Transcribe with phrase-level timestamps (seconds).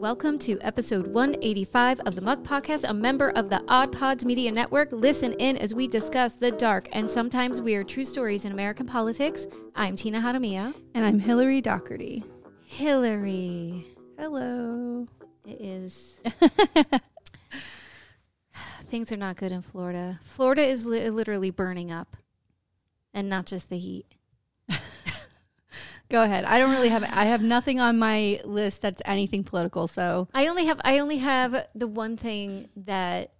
[0.00, 4.50] Welcome to episode 185 of the Mug Podcast, a member of the Odd Pods Media
[4.50, 4.88] Network.
[4.92, 9.46] Listen in as we discuss the dark and sometimes weird true stories in American politics.
[9.76, 10.72] I'm Tina Hadamiya.
[10.94, 12.24] And I'm Hillary Doherty.
[12.64, 13.88] Hillary.
[14.18, 15.06] Hello.
[15.44, 16.22] It is.
[18.86, 20.18] Things are not good in Florida.
[20.24, 22.16] Florida is li- literally burning up,
[23.12, 24.06] and not just the heat.
[26.10, 26.44] Go ahead.
[26.44, 30.48] I don't really have I have nothing on my list that's anything political, so I
[30.48, 33.32] only have I only have the one thing that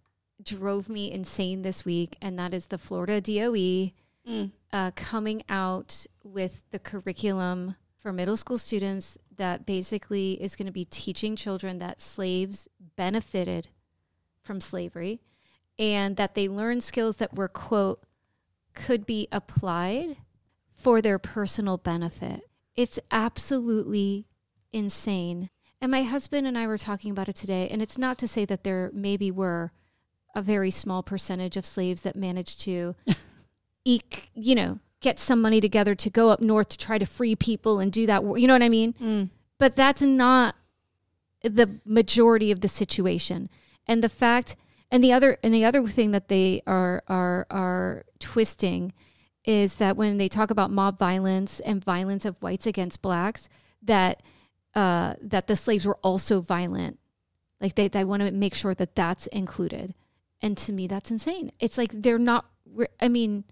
[0.42, 3.92] drove me insane this week, and that is the Florida DOE
[4.28, 4.50] Mm.
[4.70, 10.72] uh, coming out with the curriculum for middle school students that basically is going to
[10.72, 13.68] be teaching children that slaves benefited
[14.42, 15.22] from slavery
[15.78, 18.02] and that they learn skills that were quote
[18.74, 20.16] could be applied
[20.74, 22.42] for their personal benefit.
[22.80, 24.26] It's absolutely
[24.72, 25.50] insane.
[25.82, 28.46] And my husband and I were talking about it today, and it's not to say
[28.46, 29.72] that there maybe were
[30.34, 32.94] a very small percentage of slaves that managed to
[33.84, 37.36] eke, you know, get some money together to go up north to try to free
[37.36, 38.22] people and do that.
[38.22, 38.94] You know what I mean?
[38.94, 39.28] mm.
[39.58, 40.56] But that's not
[41.42, 43.50] the majority of the situation.
[43.86, 44.56] And the fact
[44.90, 48.94] and the other and the other thing that they are are are twisting
[49.50, 53.48] is that when they talk about mob violence and violence of whites against blacks,
[53.82, 54.22] that
[54.76, 57.00] uh, that the slaves were also violent.
[57.60, 59.92] Like they, they want to make sure that that's included.
[60.40, 61.50] And to me, that's insane.
[61.58, 62.46] It's like they're not.
[62.64, 63.42] re- I mean,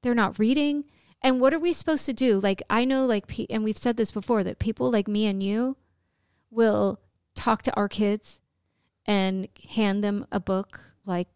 [0.00, 0.84] they're not reading.
[1.20, 2.40] And what are we supposed to do?
[2.40, 5.76] Like I know, like, and we've said this before that people like me and you
[6.50, 6.98] will
[7.34, 8.40] talk to our kids
[9.04, 11.28] and hand them a book like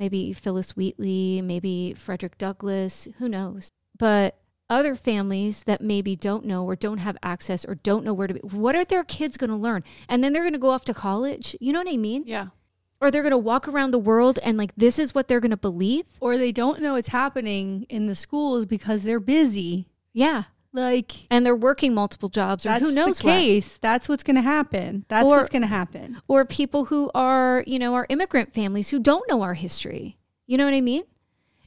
[0.00, 3.68] maybe Phillis Wheatley, maybe Frederick Douglass, who knows.
[3.98, 4.38] But
[4.70, 8.34] other families that maybe don't know or don't have access or don't know where to
[8.34, 9.84] be, what are their kids going to learn?
[10.08, 11.54] And then they're going to go off to college.
[11.60, 12.24] You know what I mean?
[12.26, 12.46] Yeah.
[13.02, 15.50] Or they're going to walk around the world and like this is what they're going
[15.50, 16.06] to believe.
[16.18, 19.86] Or they don't know it's happening in the schools because they're busy.
[20.14, 20.44] Yeah.
[20.72, 23.32] Like And they're working multiple jobs or who knows the what.
[23.34, 23.78] case.
[23.78, 25.04] That's what's going to happen.
[25.08, 26.20] That's Or- what's going to happen.
[26.28, 30.16] or people who are, you know, are immigrant families who don't know our history.
[30.46, 31.02] You know what I mean?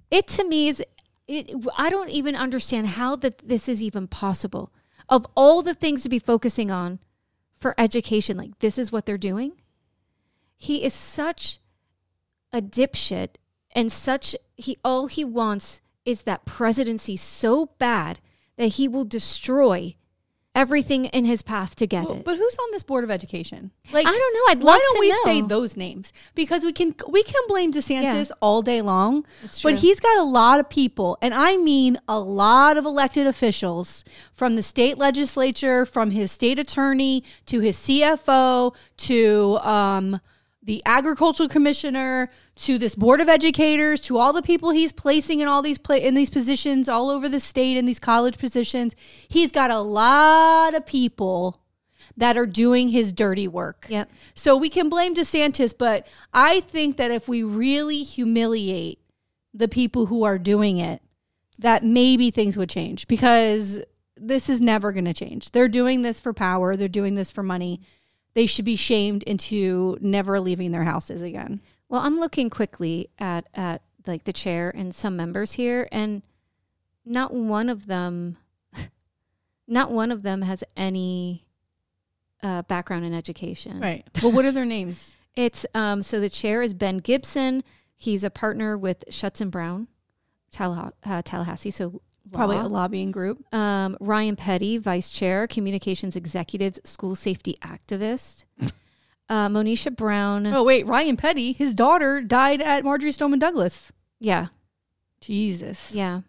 [0.10, 0.84] It to me is
[1.28, 4.72] it I don't even understand how that this is even possible.
[5.10, 7.00] Of all the things to be focusing on
[7.58, 9.54] for education, like this is what they're doing.
[10.58, 11.60] He is such
[12.54, 13.36] a dipshit
[13.72, 18.20] and such he all he wants is that presidency so bad
[18.58, 19.96] that he will destroy
[20.56, 22.24] everything in his path to get Well, it.
[22.26, 23.72] but who's on this board of education?
[23.92, 24.52] Like I don't know.
[24.52, 24.68] I'd love to know.
[24.68, 25.24] why don't we know.
[25.24, 26.14] say those names?
[26.36, 29.26] Because we can we can blame DeSantis all day long,
[29.64, 34.04] but he's got a lot of people, and I mean a lot of elected officials
[34.32, 40.22] from the state legislature, from his state attorney to his CFO to um,
[40.62, 45.48] the agricultural commissioner to this board of educators to all the people he's placing in
[45.48, 48.96] all these pla- in these positions all over the state in these college positions.
[49.28, 51.60] He's got a lot of people
[52.16, 53.88] that are doing his dirty work.
[53.90, 54.12] Yep.
[54.36, 59.00] So we can blame DeSantis, but I think that if we really humiliate
[59.54, 61.02] the people who are doing it,
[61.60, 63.82] that maybe things would change because
[64.16, 65.52] this is never going to change.
[65.52, 67.82] They're doing this for power, they're doing this for money.
[68.36, 71.62] They should be shamed into never leaving their houses again.
[71.94, 76.24] Well, I'm looking quickly at at like the chair and some members here, and
[77.06, 78.38] not one of them,
[79.68, 81.46] not one of them has any
[82.42, 83.80] uh, background in education.
[83.80, 84.04] Right.
[84.24, 85.14] Well, what are their names?
[85.36, 86.02] It's um.
[86.02, 87.64] So the chair is Ben Gibson.
[87.96, 89.88] He's a partner with Shutts and Brown,
[90.52, 91.72] Tallaha- uh, Tallahassee.
[91.72, 92.02] So
[92.32, 93.44] Probably a lobbying group.
[93.54, 98.46] Um, Ryan Petty, vice chair, communications executive, school safety activist.
[99.30, 100.46] Uh, Monesia Brown.
[100.48, 103.92] Oh, wait, Ryan Petty, his daughter died at Marjory Stoneman Douglas.
[104.20, 104.48] Yeah,
[105.22, 105.94] Jesus.
[105.94, 106.22] Yeah.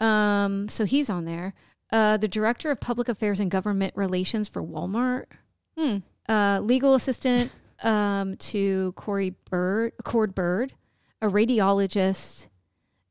[0.00, 1.54] Um, so he's on there.
[1.92, 5.26] Uh, the director of public affairs and government relations for Walmart.
[5.76, 5.98] Hmm.
[6.28, 7.50] Uh, legal assistant
[7.82, 10.72] um, to Corey Byrd, Cord Byrd,
[11.20, 12.48] a radiologist,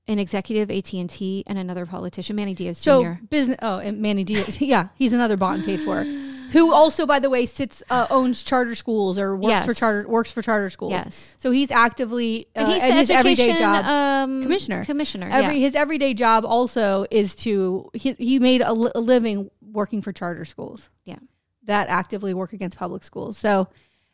[0.08, 3.24] an executive AT and T, and another politician, Manny Diaz So Jr.
[3.30, 3.60] business.
[3.62, 4.62] Oh, and Manny Diaz.
[4.62, 6.04] yeah, he's another and paid for.
[6.52, 9.66] Who also, by the way, sits uh, owns charter schools or works Yes.
[9.66, 10.92] for charter works for charter schools.
[10.94, 13.86] Yes, So he's actively uh, and he's and his everyday education job.
[13.86, 14.84] um, commissioner.
[14.86, 15.62] Commissioner, Every yeah.
[15.62, 20.12] his everyday job also is to he, he made a, li- a living working for
[20.12, 20.90] charter schools.
[21.06, 21.20] Yeah.
[21.64, 23.38] that actively work against public schools.
[23.38, 23.68] So,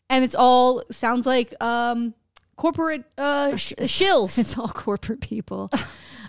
[0.09, 2.13] and it's all sounds like um
[2.57, 4.37] corporate uh sh- shills.
[4.41, 5.71] It's all corporate people.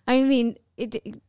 [0.07, 1.21] I mean, it, it-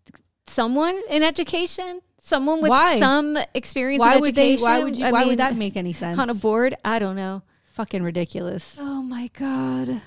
[0.45, 2.99] someone in education, Someone with Why?
[2.99, 4.57] some experience Why in would they?
[4.57, 5.05] Why would you?
[5.05, 6.19] I why mean, would that make any sense?
[6.19, 6.75] on a board?
[6.83, 7.41] I don't know.
[7.71, 8.75] Fucking ridiculous.
[8.77, 10.01] Oh my god.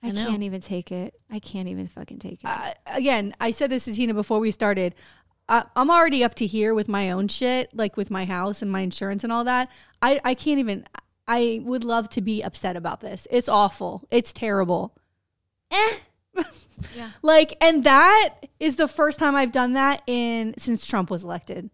[0.00, 1.14] I, I can't even take it.
[1.28, 2.44] I can't even fucking take it.
[2.44, 4.94] uh, again, I said this to Tina before we started.
[5.48, 8.70] Uh, I'm already up to here with my own shit, like with my house and
[8.70, 9.68] my insurance and all that.
[10.00, 10.86] I, I can't even.
[11.26, 13.26] I would love to be upset about this.
[13.28, 14.04] It's awful.
[14.12, 14.96] It's terrible.
[15.72, 15.96] Eh.
[16.94, 17.10] Yeah.
[17.22, 21.70] Like, and that is the first time I've done that in since Trump was elected.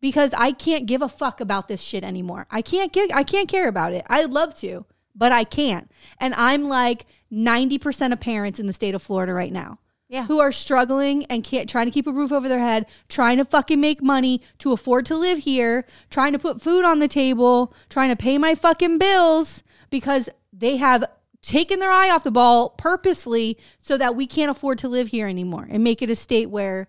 [0.00, 2.46] Because I can't give a fuck about this shit anymore.
[2.50, 4.04] I can't give I can't care about it.
[4.08, 4.84] I'd love to,
[5.14, 5.90] but I can't.
[6.18, 9.78] And I'm like 90% of parents in the state of Florida right now
[10.08, 10.26] yeah.
[10.26, 13.44] who are struggling and can't trying to keep a roof over their head, trying to
[13.44, 17.74] fucking make money to afford to live here, trying to put food on the table,
[17.88, 21.04] trying to pay my fucking bills because they have
[21.42, 25.28] taken their eye off the ball purposely so that we can't afford to live here
[25.28, 26.88] anymore and make it a state where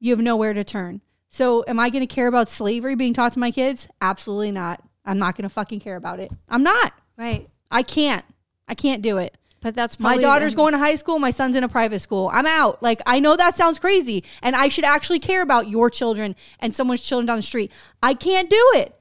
[0.00, 1.00] you have nowhere to turn.
[1.28, 3.88] So am I going to care about slavery being taught to my kids?
[4.00, 4.82] Absolutely not.
[5.04, 6.30] I'm not going to fucking care about it.
[6.48, 6.92] I'm not.
[7.16, 7.48] Right.
[7.70, 8.24] I can't.
[8.68, 9.36] I can't do it.
[9.62, 11.20] But that's My daughter's going to high school.
[11.20, 12.28] My son's in a private school.
[12.32, 12.82] I'm out.
[12.82, 14.24] Like, I know that sounds crazy.
[14.42, 17.70] And I should actually care about your children and someone's children down the street.
[18.02, 18.94] I can't do it.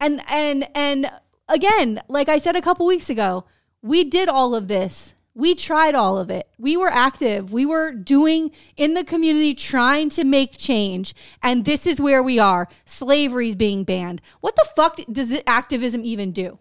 [0.00, 1.10] And, and, and
[1.48, 3.44] again, like I said a couple weeks ago,
[3.86, 5.14] we did all of this.
[5.34, 6.48] We tried all of it.
[6.58, 7.52] We were active.
[7.52, 11.14] We were doing in the community, trying to make change.
[11.42, 12.68] And this is where we are.
[12.86, 14.22] Slavery's being banned.
[14.40, 16.58] What the fuck does activism even do?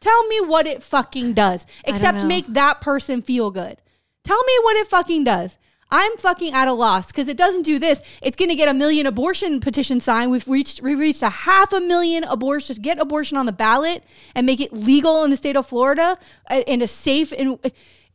[0.00, 3.82] Tell me what it fucking does, except make that person feel good.
[4.24, 5.58] Tell me what it fucking does.
[5.92, 8.00] I'm fucking at a loss because it doesn't do this.
[8.22, 10.30] It's going to get a million abortion petition signed.
[10.30, 12.78] We've reached we've reached a half a million abortions.
[12.78, 14.04] Get abortion on the ballot
[14.34, 16.16] and make it legal in the state of Florida
[16.48, 17.58] uh, and a safe and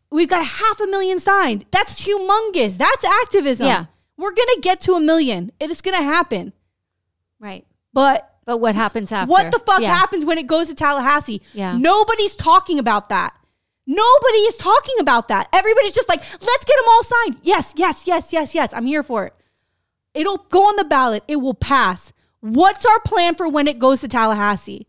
[0.10, 1.66] we've got a half a million signed.
[1.72, 2.78] That's humongous.
[2.78, 3.68] That's activism.
[3.68, 3.86] Yeah.
[4.18, 5.52] We're going to get to a million.
[5.60, 6.54] It is going to happen.
[7.40, 7.66] Right.
[7.92, 9.30] But But what happens after?
[9.30, 9.94] what the fuck Yeah.
[9.94, 11.42] happens when it goes to Tallahassee?
[11.54, 11.78] Yeah.
[11.78, 13.34] Nobody's talking about that.
[13.88, 15.48] Nobody is talking about that.
[15.54, 17.38] Everybody's just like, let's get them all signed.
[17.44, 18.74] Yes, yes, yes, yes, yes.
[18.74, 19.34] I'm here for it.
[20.14, 21.24] It'll go on the ballot.
[21.28, 22.12] It will pass.
[22.40, 24.88] What's our plan for when it goes to Tallahassee?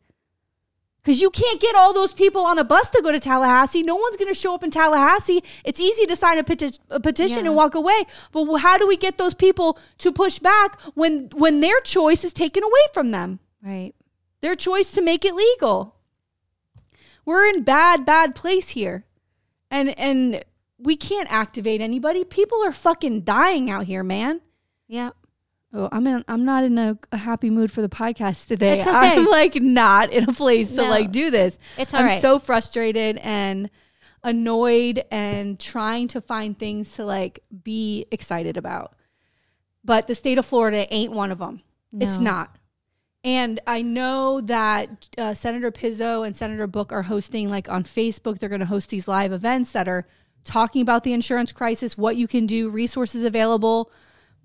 [1.03, 3.83] Because you can't get all those people on a bus to go to Tallahassee.
[3.83, 5.43] No one's going to show up in Tallahassee.
[5.65, 7.47] It's easy to sign a, peti- a petition Yeah.
[7.51, 8.05] and walk away.
[8.33, 12.33] But how do we get those people to push back when when their choice is
[12.33, 13.41] taken away from them?
[13.63, 13.95] Right.
[14.43, 15.96] their choice to make it legal.
[17.27, 19.05] We're in bad, bad place here.
[19.71, 20.45] And and
[20.79, 22.25] we can't activate anybody.
[22.25, 24.41] People are fucking dying out here, man.
[24.89, 25.11] Yeah.
[25.73, 28.81] Oh, I'm in I'm not in a, a happy mood for the podcast today.
[28.81, 28.91] Okay.
[28.91, 31.59] I'm like not in a place to like do this.
[31.77, 32.23] It's all I'm right.
[32.23, 33.69] so frustrated and
[34.23, 38.95] annoyed and trying to find things to like be excited about.
[39.85, 41.63] But the state of Florida ain't one of them.
[41.93, 42.57] It's not.
[43.27, 48.39] And I know that uh, Senator Pizzo and Senator Book are hosting, like on Facebook,
[48.39, 50.07] they're going to host these live events that are
[50.45, 53.91] talking about the insurance crisis, what you can do, resources available.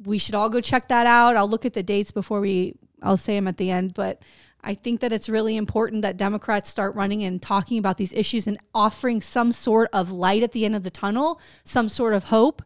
[0.04, 1.38] We should all go check that out.
[1.38, 2.74] I'll look at the dates before we,
[3.04, 3.94] I'll say them at the end.
[3.94, 4.24] But
[4.64, 8.48] I think that it's really important that Democrats start running and talking about these issues
[8.48, 12.26] and offering some sort of light at the end of the tunnel, some sort of
[12.26, 12.64] hope.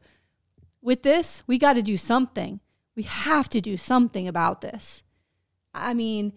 [0.82, 2.62] With this, we got to do something.
[2.96, 5.04] We have to do something about this.
[5.76, 6.34] I mean,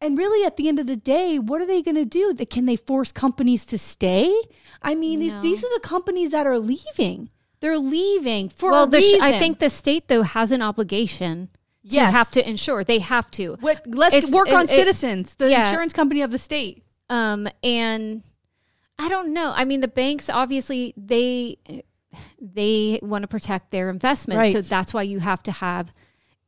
[0.00, 2.32] and really at the end of the day, what are they going to do?
[2.34, 4.34] That can they force companies to stay?
[4.82, 5.24] I mean, No.
[5.26, 7.30] these these are the companies that are leaving.
[7.60, 11.50] They're leaving for well, a the sh- I think the state though has an obligation
[11.82, 12.06] yes.
[12.06, 12.82] to have to insure.
[12.84, 13.56] They have to.
[13.60, 15.66] What, let's It's- work it- on it- citizens, the yeah.
[15.68, 16.82] insurance company of the state.
[17.10, 18.22] Um, and
[18.98, 19.52] I don't know.
[19.54, 21.58] I mean, the banks obviously they
[22.40, 25.92] they want to protect their investments, so that's why you have to have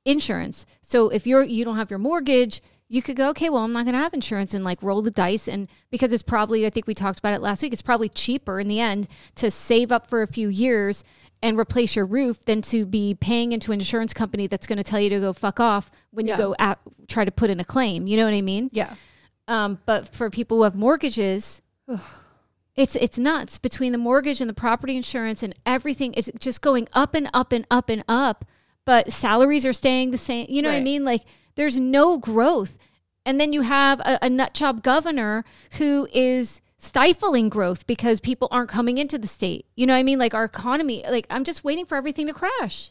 [0.04, 0.66] insurance.
[0.82, 3.84] So if you're you don't have your mortgage, you could go, okay, well, I'm not
[3.84, 6.86] going to have insurance and like roll the dice, and because it's probably I think
[6.86, 10.06] we talked about it last week, it's probably cheaper in the end to save up
[10.06, 11.02] for a few years
[11.44, 14.84] and replace your roof than to be paying into an insurance company that's going to
[14.84, 16.36] tell you to go fuck off when Yeah.
[16.36, 16.78] you go at,
[17.08, 18.06] try to put in a claim.
[18.06, 18.70] You know what I mean?
[18.72, 18.94] Yeah.
[19.48, 21.62] Um, but for people who have mortgages,
[22.76, 26.88] it's it's nuts between the mortgage and the property insurance and everything is just going
[26.92, 28.44] up and up and up and up.
[28.84, 30.46] But salaries are staying the same.
[30.48, 31.04] You know what I mean?
[31.04, 31.22] Like
[31.54, 32.78] there's no growth.
[33.24, 35.44] And then you have a, a nut job governor
[35.78, 39.66] who is stifling growth because people aren't coming into the state.
[39.76, 40.18] You know what I mean?
[40.18, 42.90] Like our economy, like I'm just waiting for everything to crash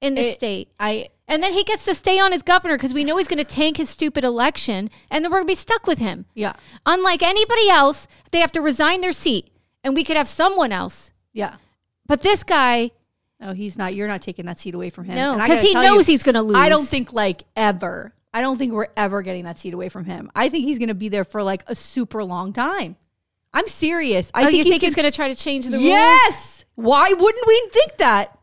[0.00, 0.68] in the state.
[0.78, 3.44] I And then he gets to stay on as governor because we know he's going
[3.44, 6.26] to tank his stupid election and then we're going to be stuck with him.
[6.34, 6.54] yeah.
[6.86, 9.50] Unlike anybody else, they have to resign their seat
[9.82, 11.10] and we could have someone else.
[11.32, 11.56] Yeah.
[12.06, 12.92] But this guy
[13.40, 13.94] No, he's not.
[13.94, 15.14] You're not taking that seat away from him.
[15.14, 16.56] No, because he knows you, he's going to lose.
[16.56, 18.12] I don't think like ever.
[18.34, 20.30] I don't think we're ever getting that seat away from him.
[20.34, 22.96] I think he's going to be there for like a super long time.
[23.54, 24.30] I'm serious.
[24.34, 25.84] I oh, think you he's think he's going to try to change the rules?
[25.84, 26.64] Yes.
[26.74, 28.38] Why wouldn't we think that?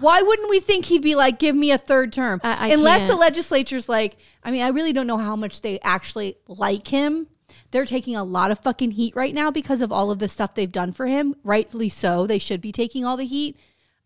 [0.00, 2.40] Why wouldn't we think he'd be like, give me a third term?
[2.42, 3.20] I- I Unless the can't.
[3.20, 7.28] legislature's like, I mean, I really don't know how much they actually like him.
[7.70, 10.54] They're taking a lot of fucking heat right now because of all of the stuff
[10.54, 11.34] they've done for him.
[11.44, 12.26] Rightfully so.
[12.26, 13.56] They should be taking all the heat.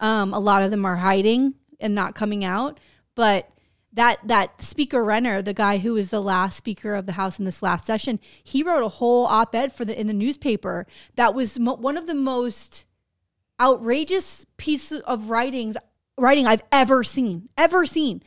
[0.00, 2.81] Um, a lot of them are hiding and not coming out.
[3.15, 3.49] But
[3.93, 7.45] that that Speaker Renner, the guy who was the last Speaker of the House in
[7.45, 10.87] this last session, he wrote a whole op-ed for the in the newspaper
[11.17, 12.85] that was mo- one of the most
[13.59, 15.76] outrageous piece of writings
[16.19, 18.23] writing I've ever seen, ever seen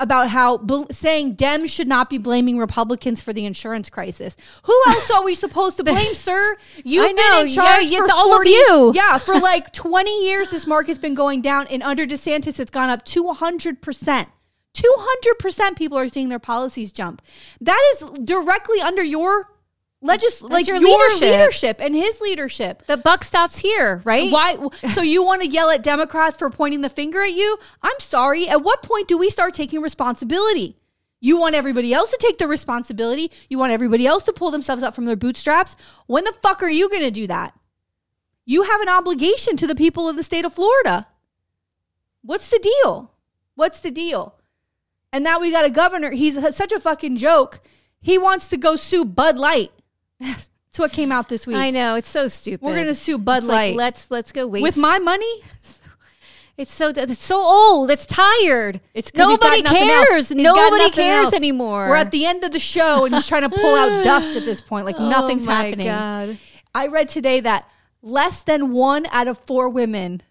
[0.00, 4.36] about how bel saying Dems should not be blaming Republicans for the insurance crisis.
[4.64, 6.56] Who else are we supposed to blame, sir?
[6.82, 8.92] You've know, been in charge yeah, for it's all of 40 you.
[8.94, 12.90] Yeah, for like 20 years this market's been going down and under DeSantis it's gone
[12.90, 14.26] up 200%.
[14.72, 17.22] 200% people are seeing their policies jump.
[17.60, 19.48] That is directly under your
[20.02, 21.20] legis like your your, leadership.
[21.20, 22.86] leadership and his leadership.
[22.86, 24.30] The buck stops here, right?
[24.30, 24.56] Why?
[24.94, 27.58] So you want to yell at Democrats for pointing the finger at you?
[27.82, 28.48] I'm sorry.
[28.48, 30.76] At what point do we start taking responsibility?
[31.20, 33.30] You want everybody else to take the responsibility.
[33.48, 35.76] You want everybody else to pull themselves up from their bootstraps.
[36.06, 37.54] When the fuck are you going to do that?
[38.46, 41.06] You have an obligation to the people of the state of Florida.
[42.22, 43.12] What's the deal?
[43.54, 44.36] What's the deal?
[45.12, 46.12] And now we got a governor.
[46.12, 47.60] He's uh, such a fucking joke.
[48.00, 49.72] He wants to go sue Bud Light.
[50.20, 51.56] That's what came out this week.
[51.56, 52.62] I know it's so stupid.
[52.64, 53.76] We're gonna sue Bud It's like, Light.
[53.76, 55.42] let's let's go waste with my money.
[56.56, 57.90] It's so it's so old.
[57.90, 58.80] It's tired.
[58.92, 60.30] It's 'cause he's got nobody cares.
[60.30, 61.34] Nobody cares else.
[61.34, 61.88] anymore.
[61.88, 64.44] We're at the end of the show, and he's trying to pull out dust at
[64.44, 64.84] this point.
[64.84, 65.86] Like oh nothing's oh my happening.
[65.86, 66.38] God.
[66.74, 67.66] I read today that
[68.02, 70.22] less than one out of four women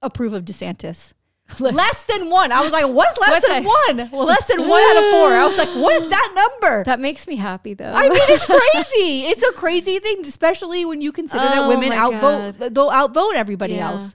[0.00, 1.12] approve of DeSantis.
[1.60, 2.52] less than one.
[2.52, 3.96] I was like, what's less What's than that?
[3.96, 4.10] one?
[4.12, 5.32] Well, less than one out of four.
[5.34, 6.84] I was like, what is that number?
[6.84, 7.92] That makes me happy though.
[7.92, 9.26] I mean, it's crazy.
[9.26, 13.34] It's a crazy thing, especially when you consider that Oh women my outvote they'll outvote
[13.36, 13.90] everybody Yeah.
[13.92, 14.14] else.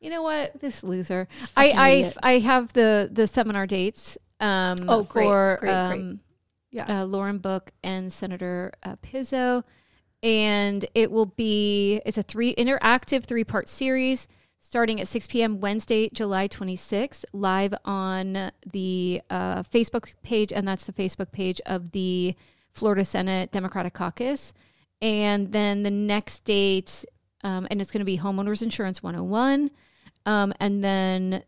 [0.00, 0.58] you know what?
[0.60, 1.28] This loser.
[1.56, 1.66] I
[1.98, 2.16] idiot.
[2.22, 4.18] I I have the the seminar dates.
[4.40, 6.00] Um, Oh, great, for great, great.
[6.00, 6.20] um,
[6.70, 7.00] Yeah.
[7.02, 9.64] uh, Lauren Book and Senator uh, Pizzo,
[10.22, 14.28] and it will be it's a three interactive three part series
[14.60, 15.60] starting at 6 p.m.
[15.60, 21.92] Wednesday, July 26th, live on the uh, Facebook page, and that's the Facebook page of
[21.92, 22.34] the
[22.72, 24.52] Florida Senate Democratic Caucus.
[25.00, 27.04] And then the next date,
[27.44, 29.70] um, and it's going to be Homeowners Insurance 101.
[30.24, 31.44] Um, and then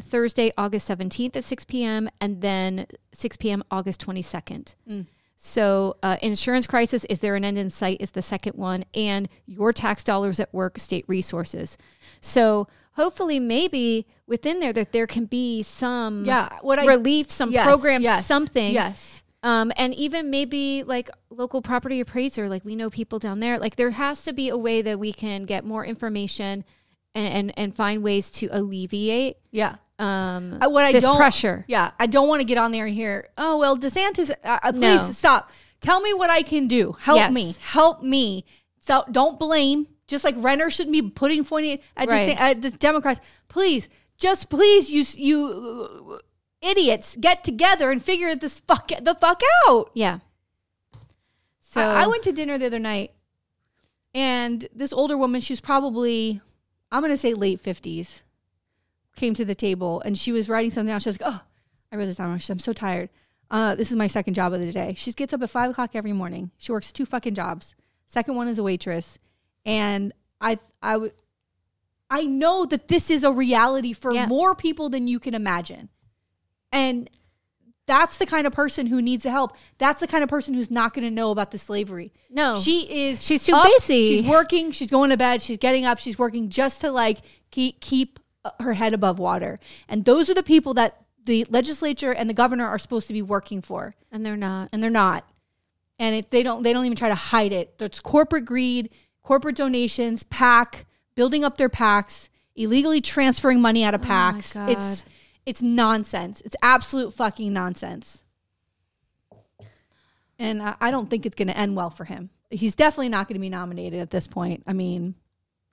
[0.00, 4.74] Thursday, August 17th at 6 p.m., and then 6 p.m., August 22nd.
[4.88, 5.06] Mm.
[5.42, 7.96] So, uh, insurance crisis is there an end in sight?
[8.00, 11.78] Is the second one, and your tax dollars at work, state resources.
[12.20, 16.58] So, hopefully, maybe within there that there can be some Yeah.
[16.60, 18.74] What I relief, some Yes, programs, yes, something.
[18.74, 19.22] Yes.
[19.42, 23.58] Um, and even maybe like local property appraiser, like we know people down there.
[23.58, 26.66] Like there has to be a way that we can get more information
[27.14, 29.76] and and, and find ways to alleviate Yeah.
[30.00, 31.64] Um I- what I this don't- pressure.
[31.68, 34.72] Yeah, I don't want to get on there and hear, oh, well, DeSantis, uh, uh,
[34.72, 35.12] please No.
[35.12, 35.50] stop.
[35.80, 36.96] Tell me what I can do.
[37.00, 37.32] Help Yes.
[37.32, 37.54] me.
[37.60, 38.44] Help me.
[38.80, 39.86] So don't blame.
[40.06, 42.36] Just like Renner shouldn't be putting pointing at, Right.
[42.38, 43.20] At the Democrats.
[43.48, 43.88] Please,
[44.18, 45.38] just please, you you
[46.12, 46.18] uh,
[46.60, 49.90] idiots, get together and figure this fuck the fuck out.
[49.94, 50.18] Yeah.
[51.60, 53.12] So I, I went to dinner the other night,
[54.12, 56.40] and this older woman, she's probably,
[56.90, 58.22] I'm gonna say late fifties,
[59.20, 61.00] came to the table and she was writing something down.
[61.00, 61.42] She was like, "Oh,
[61.92, 62.36] I wrote this down.
[62.38, 63.10] She said, I'm so tired.
[63.50, 64.94] Uh, this is my second job of the day.
[64.96, 66.50] She gets up at five o'clock every morning.
[66.56, 67.74] She works two fucking jobs.
[68.06, 69.18] Second one is a waitress,
[69.64, 71.12] and I, I, w-
[72.10, 74.26] I know that this is a reality for Yeah.
[74.26, 75.88] more people than you can imagine,
[76.72, 77.08] and."
[77.86, 79.56] That's the kind of person who needs the help.
[79.78, 82.12] That's the kind of person who's not going to know about the slavery.
[82.30, 82.56] no.
[82.56, 83.20] She is.
[83.20, 84.18] She's too up, busy.
[84.18, 84.70] She's working.
[84.70, 85.42] She's going to bed.
[85.42, 85.98] She's getting up.
[85.98, 87.18] She's working just to like
[87.50, 89.60] keep keep Uh, her head above water.
[89.88, 93.20] And those are the people that the legislature and the governor are supposed to be
[93.22, 94.70] working for, and they're not.
[94.72, 95.28] and they're not.
[95.98, 97.74] And if they don't, they don't even try to hide it.
[97.78, 98.88] It's corporate greed,
[99.22, 104.54] corporate donations, PAC, building up their PACs, illegally transferring money out of Oh PACs.
[104.54, 104.70] God.
[104.70, 105.04] it's
[105.44, 106.40] it's nonsense.
[106.42, 108.22] It's absolute fucking nonsense.
[110.38, 112.30] And I, I don't think it's going to end well for him.
[112.50, 114.62] He's definitely not going to be nominated at this point.
[114.66, 115.14] I mean,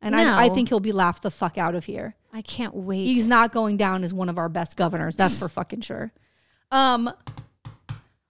[0.02, 2.16] and I, I think he'll be laughed the fuck out of here.
[2.38, 3.06] I can't wait.
[3.06, 5.15] He's not going down as one of our best governors.
[5.15, 6.12] That's for fucking sure.
[6.72, 7.12] Um,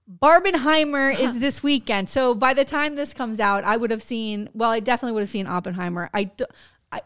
[0.10, 2.10] Barbenheimer is this weekend.
[2.10, 4.50] So by the time this comes out, I would have seen.
[4.54, 6.10] Well, I definitely would have seen Oppenheimer.
[6.14, 6.46] I, do,
[6.90, 7.02] I,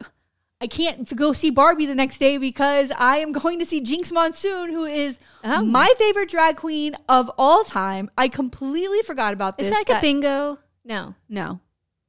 [0.61, 4.11] I can't go see Barbie the next day because I am going to see Jinkx
[4.11, 5.63] Monsoon, who is Oh.
[5.63, 8.11] my favorite drag queen of all time.
[8.15, 9.65] I completely forgot about this.
[9.65, 10.59] Is that like a bingo?
[10.85, 11.15] No.
[11.27, 11.61] No,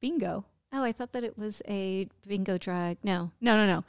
[0.03, 0.45] bingo.
[0.71, 2.99] Oh, I thought that it was a bingo drag.
[3.03, 3.31] No.
[3.41, 3.85] No, no, no.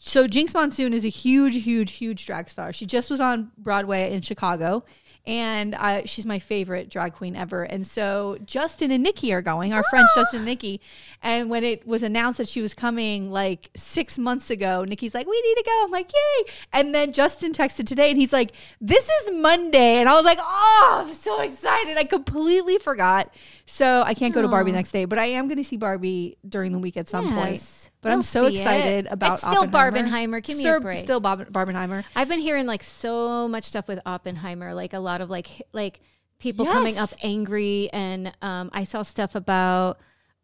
[0.00, 2.72] So Jinkx Monsoon is a huge, huge, huge drag star.
[2.72, 4.84] She just was on Broadway in Chicago,
[5.26, 7.64] and I, she's my favorite drag queen ever.
[7.64, 10.80] And so Justin and Nikki are going, our friends Justin and Nikki.
[11.22, 15.26] And when it was announced that she was coming like six months ago, Nikki's like,
[15.26, 18.54] "We need to go." I'm like, "Yay!" And then Justin texted today, and he's like,
[18.80, 23.34] "This is Monday," and I was like, "Oh, I'm so excited!" I completely forgot.
[23.64, 26.36] So I can't go to Barbie next day, but I am going to see Barbie
[26.48, 27.90] during the week at some point.
[28.06, 28.08] Yes.
[28.08, 28.58] But I'm We'll so see it.
[28.60, 30.08] excited about It's still Oppenheimer.
[30.08, 30.42] Barbenheimer.
[30.42, 30.98] Give me Sir- a break.
[31.00, 32.04] Still Bob- Barbenheimer.
[32.14, 36.00] I've been hearing like so much stuff with Oppenheimer, like a lot of like like
[36.38, 39.98] people coming up angry, and um, I saw stuff about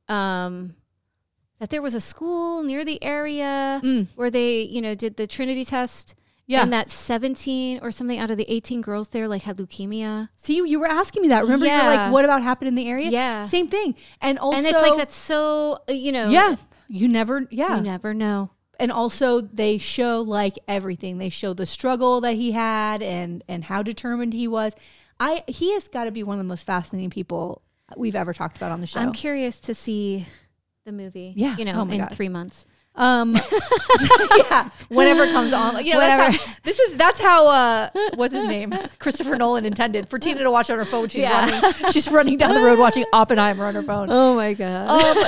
[0.08, 0.74] um,
[1.58, 4.08] that there was a school near the area Mm.
[4.14, 6.14] where they you know did the Trinity test.
[6.48, 6.62] Yeah.
[6.64, 10.28] And that 17 or something out of the 18 girls there like had leukemia.
[10.36, 11.44] See, you were asking me that.
[11.44, 13.08] Remember, you're like, what about happened in the area?
[13.10, 13.44] Yeah.
[13.44, 13.94] Same thing.
[14.20, 16.28] And also, and it's like that's so, uh, you know.
[16.28, 16.56] Yeah.
[16.94, 17.76] You never, yeah.
[17.76, 18.50] You never know.
[18.78, 21.16] and also they show like everything.
[21.18, 24.74] They show the struggle that he had and and how determined he was.
[25.18, 27.62] I he has got to be one of the most fascinating people
[27.96, 29.00] we've ever talked about on the show.
[29.00, 30.26] I'm curious to see
[30.84, 31.32] the movie.
[31.36, 31.56] Yeah.
[31.56, 32.12] You know, Oh in God.
[32.12, 32.66] three months.
[32.94, 33.34] Um,
[34.36, 36.44] yeah, whenever it comes on, you know, that's Whatever.
[36.50, 40.50] how, this is that's how uh, what's his name, Christopher Nolan intended for Tina to
[40.50, 41.08] watch on her phone.
[41.08, 41.48] She's Yeah.
[41.62, 44.08] running, she's running down the road watching Oppenheimer on her phone.
[44.10, 44.88] Oh my God.
[44.90, 45.24] Um,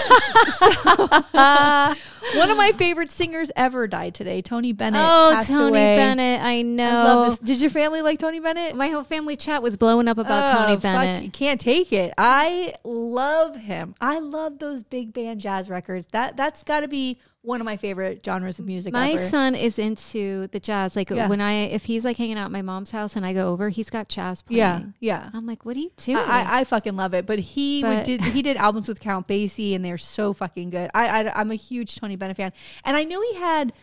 [0.58, 1.94] so-
[2.38, 4.42] one of my favorite singers ever died today.
[4.42, 5.00] Tony Bennett.
[5.02, 5.96] Oh, Tony away.
[5.96, 6.40] Bennett.
[6.42, 6.84] I know.
[6.86, 7.38] I love this.
[7.38, 8.76] Did your family like Tony Bennett?
[8.76, 11.24] My whole family chat was blowing up about Oh, Tony fuck, Bennett.
[11.24, 12.12] you can't take it.
[12.18, 13.94] I love him.
[14.00, 16.06] I love those big band jazz records.
[16.12, 18.92] That that's got to be one of my favorite genres of music.
[18.92, 19.28] My ever.
[19.28, 20.96] son is into the jazz.
[20.96, 21.28] Like Yeah.
[21.28, 23.68] when I, if he's like hanging out at my mom's house and I go over,
[23.68, 24.58] he's got jazz playing.
[24.58, 25.30] Yeah, yeah.
[25.34, 26.16] I'm like, what are you doing?
[26.16, 27.26] I, I, fucking love it.
[27.26, 30.90] But he But- did he did albums with Count Basie, and they're so fucking good.
[30.94, 32.52] I, I I'm a huge Tony Bennett fan,
[32.82, 33.74] and I knew he had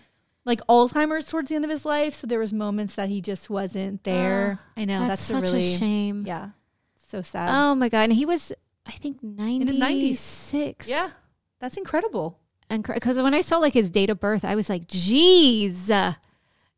[0.43, 3.47] like Alzheimer's towards the end of his life, so there was moments that he just
[3.47, 4.57] wasn't there.
[4.59, 6.23] Ah, I know That's, that's, such a really a shame.
[6.25, 6.49] yeah,
[7.09, 7.49] so sad.
[7.53, 8.05] Oh my god!
[8.09, 8.51] And he was,
[8.87, 10.87] I think, ninety his 90s.
[10.87, 11.11] yeah,
[11.59, 12.39] that's incredible.
[12.71, 15.89] And because when I saw like his date of birth, I was like, "Geez,"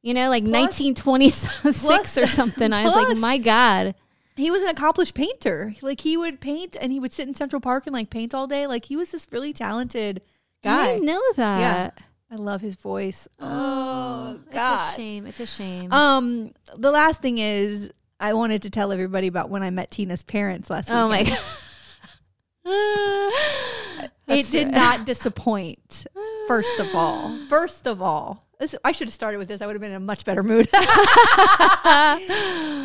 [0.02, 2.74] you know, like Plus- nineteen twenty six plus- or something.
[2.74, 3.96] I was like, "My God!"
[4.36, 5.76] He was an accomplished painter.
[5.84, 8.48] Like he would paint, and he would sit in Central Park and like paint all
[8.48, 8.66] day.
[8.68, 10.22] Like he was this really talented
[10.64, 10.94] I guy.
[10.94, 11.60] didn't know that.
[11.60, 11.92] Yeah.
[12.32, 13.28] I love his voice.
[13.40, 15.28] Oh, Oh it's a shame.
[15.28, 15.94] It's a shame.
[15.94, 20.24] Um, the last thing is, I wanted to tell everybody about when I met Tina's
[20.24, 20.98] parents last week.
[20.98, 21.40] oh my god!
[24.28, 26.06] It did not disappoint.
[26.48, 29.62] First of all, first of all, this, I should have started with this.
[29.62, 30.68] I would have been in a much better mood.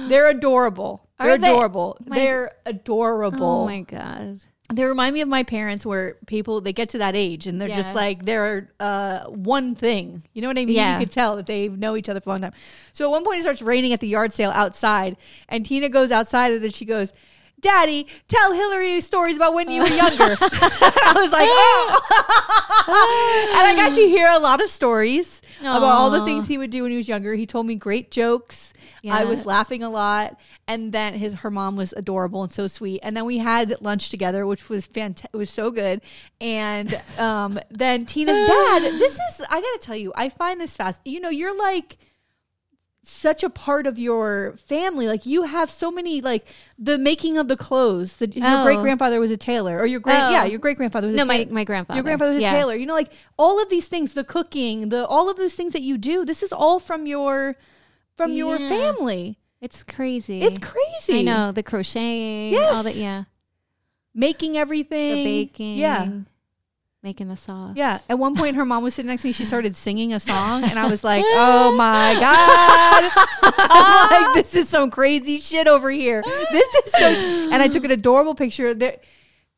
[0.09, 1.07] They're adorable.
[1.18, 1.51] They're Are they?
[1.51, 1.96] adorable.
[2.07, 3.44] My- They're adorable.
[3.62, 4.40] Oh my god!
[4.72, 7.68] they remind me of my parents where people they get to that age and they're
[7.68, 10.92] just like they're uh one thing you know what i mean Yeah.
[10.98, 12.53] you could tell that they know each other for a long time
[12.92, 15.16] so at one point it starts raining at the yard sale outside
[15.48, 17.14] and tina goes outside and then she goes
[17.60, 20.36] Daddy, tell Hillary stories about when you were younger.
[20.40, 22.00] I was like, oh.
[23.56, 26.70] and I got to hear a lot of stories about all the things he would
[26.70, 27.34] do when he was younger.
[27.34, 28.72] He told me great jokes.
[29.10, 33.00] I was laughing a lot, and then his her mom was adorable and so sweet.
[33.02, 35.30] And then we had lunch together, which was fantastic.
[35.32, 36.02] It was so good.
[36.40, 38.82] And um, then Tina's dad.
[38.82, 41.00] This is I gotta tell you, I find this fast.
[41.04, 41.96] You know, you're like
[43.08, 45.06] such a part of your family.
[45.08, 46.46] Like you have so many like
[46.78, 48.16] the making of the clothes.
[48.16, 48.64] That your Oh.
[48.64, 50.30] great grandfather was a tailor, or your great Oh.
[50.30, 51.52] yeah, your great grandfather was No, a my tailor.
[51.52, 51.96] my grandfather.
[51.96, 52.74] Your grandfather was a tailor.
[52.74, 55.82] You know, like all of these things, the cooking, the all of those things that
[55.82, 56.24] you do.
[56.24, 57.56] This is all from your
[58.16, 59.38] from your family.
[59.60, 60.42] It's crazy.
[60.42, 61.20] It's crazy.
[61.20, 62.94] I know the crocheting, all that.
[62.94, 63.02] Yes.
[63.02, 63.24] Yeah,
[64.14, 65.78] Making everything, the baking.
[65.78, 66.08] Yeah.
[67.08, 67.72] Making the sauce.
[67.74, 68.00] Yeah.
[68.10, 69.32] At one point, her mom was sitting next to me.
[69.32, 74.54] She started singing a song, and I was like, "Oh my god!" I'm like, "This
[74.54, 77.08] is some crazy shit over here." This is so.
[77.52, 78.74] And I took an adorable picture.
[78.74, 78.98] There,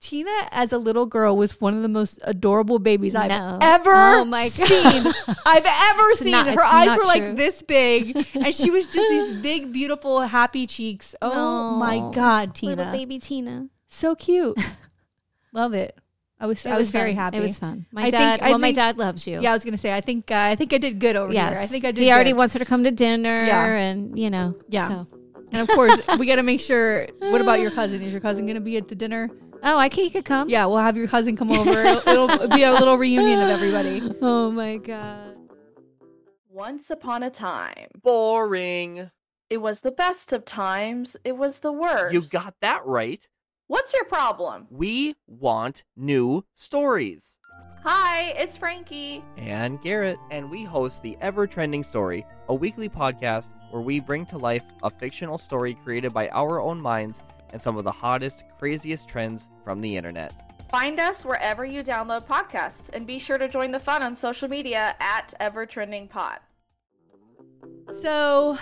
[0.01, 3.59] Tina, as a little girl, was one of the most adorable babies I've No.
[3.61, 4.69] ever Oh my God.
[4.69, 5.13] seen.
[5.45, 6.31] I've ever seen.
[6.31, 10.67] not- Her eyes were like this big, and she was just these big, beautiful, happy
[10.69, 11.15] cheeks.
[11.21, 13.67] Oh my god, Tina, little baby Tina.
[13.89, 14.57] so cute.
[15.53, 15.99] Love it.
[16.41, 16.65] I was.
[16.65, 17.37] It I was, very happy.
[17.37, 17.85] It was fun.
[17.93, 18.41] My I dad.
[18.41, 19.41] I well, my dad loves you.
[19.43, 19.93] Yeah, I was gonna say.
[19.93, 21.53] I think uh, I think I did good over Yes.
[21.53, 21.61] here.
[21.63, 22.03] I think I did.
[22.03, 22.39] He already good.
[22.39, 23.67] wants her to come to dinner, Yeah.
[23.67, 24.57] and you know.
[24.69, 24.89] Yeah.
[24.89, 25.07] So.
[25.53, 27.07] and of course, we got to make sure.
[27.19, 28.01] What about your cousin?
[28.03, 29.29] Is your cousin gonna be at the dinner?
[29.63, 30.05] Oh, I can.
[30.05, 30.49] he could come.
[30.49, 31.71] Yeah, we'll have your cousin come over.
[32.07, 34.01] It'll, it'll be a little reunion of everybody.
[34.23, 35.37] Oh my god.
[36.49, 39.11] Once upon a time, Boring.
[39.51, 41.17] it was the best of times.
[41.25, 42.15] It was the worst.
[42.15, 43.27] You got that right.
[43.71, 44.67] What's your problem?
[44.69, 47.39] We want new stories.
[47.85, 49.23] Hi, it's Frankie.
[49.37, 54.27] And Garrett, and we host the Ever Trending Story, a weekly podcast where we bring
[54.27, 58.43] to life a fictional story created by our own minds and some of the hottest,
[58.59, 60.53] craziest trends from the internet.
[60.69, 64.49] Find us wherever you download podcasts, and be sure to join the fun on social
[64.49, 66.39] media at EverTrendingPod.
[68.01, 68.59] So,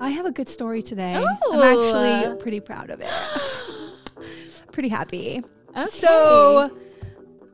[0.00, 1.14] I have a good story today.
[1.14, 3.08] I'm actually pretty proud of it.
[4.72, 5.42] pretty happy.
[5.76, 5.86] Okay.
[5.90, 6.76] So,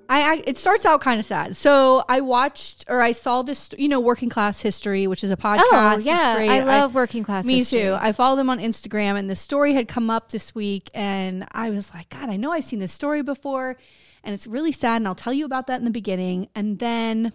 [0.09, 1.57] I, I it starts out kind of sad.
[1.57, 5.35] So I watched or I saw this, you know, Working Class History, which is a
[5.35, 5.59] oh, podcast.
[5.73, 6.49] Oh It's yeah, great.
[6.49, 7.45] I love working class.
[7.45, 7.81] Me history.
[7.81, 7.97] too.
[7.99, 11.71] I follow them on Instagram, and the story had come up this week, and I
[11.71, 13.77] was like, God, I know I've seen this story before,
[14.23, 14.97] and it's really sad.
[14.97, 17.33] And I'll tell you about that in the beginning, and then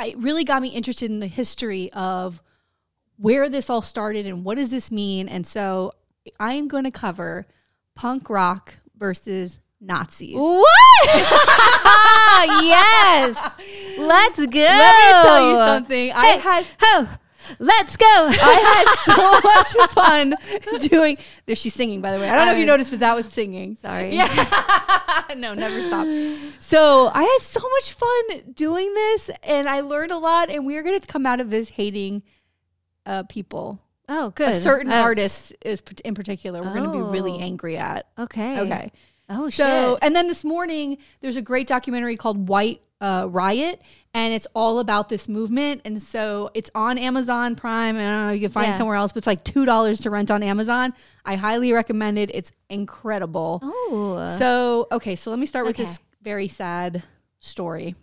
[0.00, 2.42] it really got me interested in the history of
[3.16, 5.28] where this all started and what does this mean.
[5.28, 5.92] And so
[6.38, 7.46] I am going to cover
[8.00, 10.34] punk rock versus Nazis.
[10.34, 10.66] What?
[12.64, 13.36] yes.
[13.98, 14.58] Let's go.
[14.58, 16.12] Let me tell you something.
[16.12, 17.18] I had Oh,
[17.58, 18.06] let's go.
[18.06, 20.34] I had so much fun
[20.88, 21.18] doing.
[21.44, 22.30] There, she's singing, by the way.
[22.30, 23.76] I don't know if you noticed, but that was singing.
[23.76, 24.14] Sorry.
[24.14, 25.24] Yeah.
[25.36, 26.06] no, never stop.
[26.58, 30.48] So I had so much fun doing this, and I learned a lot.
[30.48, 32.22] And we're going to come out of this hating
[33.04, 33.78] uh, people.
[34.12, 34.50] Oh, good.
[34.50, 36.62] A certain That's- artist is in particular.
[36.62, 37.38] We're going to be really Oh.
[37.40, 38.06] angry at.
[38.18, 38.58] Okay.
[38.60, 38.92] Okay.
[39.28, 39.98] Oh So, shit.
[40.02, 43.80] and then this morning, there's a great documentary called White uh, Riot,
[44.12, 45.80] and it's all about this movement.
[45.86, 47.96] And so it's on Amazon Prime.
[47.96, 48.76] I don't know, you can find it Yeah.
[48.78, 50.92] somewhere else, but it's like $2 to rent on Amazon.
[51.24, 52.30] I highly recommend it.
[52.34, 53.60] It's incredible.
[53.62, 54.26] Oh.
[54.38, 55.84] So, okay, so let me start with Okay.
[55.84, 57.04] this very sad
[57.38, 57.94] story.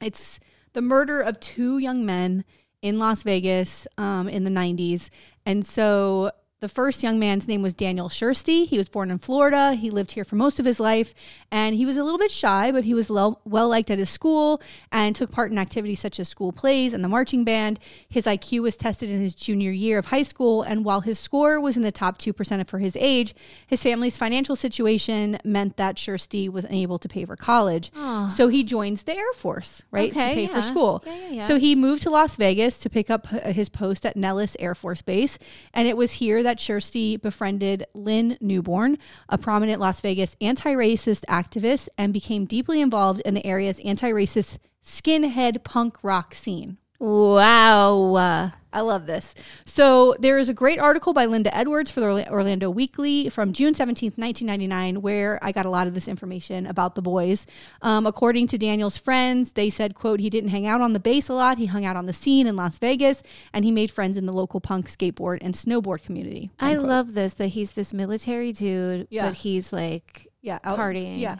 [0.00, 0.38] It's
[0.74, 2.44] the murder of two young men
[2.82, 5.10] in Las Vegas um, in the 90s.
[5.44, 6.30] And so
[6.60, 8.66] the first young man's name was Daniel Shersty.
[8.66, 9.72] He was born in Florida.
[9.72, 11.14] He lived here for most of his life.
[11.50, 14.60] And he was a little bit shy, but he was well liked at his school
[14.92, 17.80] and took part in activities such as school plays and the marching band.
[18.08, 20.62] His IQ was tested in his junior year of high school.
[20.62, 23.34] And while his score was in the top 2% for his age,
[23.66, 27.90] his family's financial situation meant that Shersty was unable to pay for college.
[28.36, 30.10] So he joins the Air Force, right?
[30.10, 31.02] Okay, to pay for school.
[31.06, 31.46] Yeah, yeah, yeah.
[31.46, 35.00] So he moved to Las Vegas to pick up his post at Nellis Air Force
[35.00, 35.38] Base.
[35.72, 41.24] And it was here that Shersty befriended Lin Newborn, a prominent Las Vegas anti racist
[41.28, 46.78] activist, and became deeply involved in the area's anti racist skinhead punk rock scene.
[47.00, 48.52] Wow.
[48.72, 49.34] I love this.
[49.64, 53.74] So there is a great article by Lynda Edwards for the Orlando Weekly from June
[53.74, 57.46] 17th, 1999, where I got a lot of this information about the boys.
[57.82, 61.28] Um, according to Daniel's friends, they said, quote, he didn't hang out on the base
[61.28, 61.58] a lot.
[61.58, 64.32] He hung out on the scene in Las Vegas and he made friends in the
[64.32, 66.50] local punk skateboard and snowboard community.
[66.60, 69.26] I love this that he's this military dude, Yeah.
[69.26, 71.18] but he's like yeah, out- partying.
[71.20, 71.38] Yeah.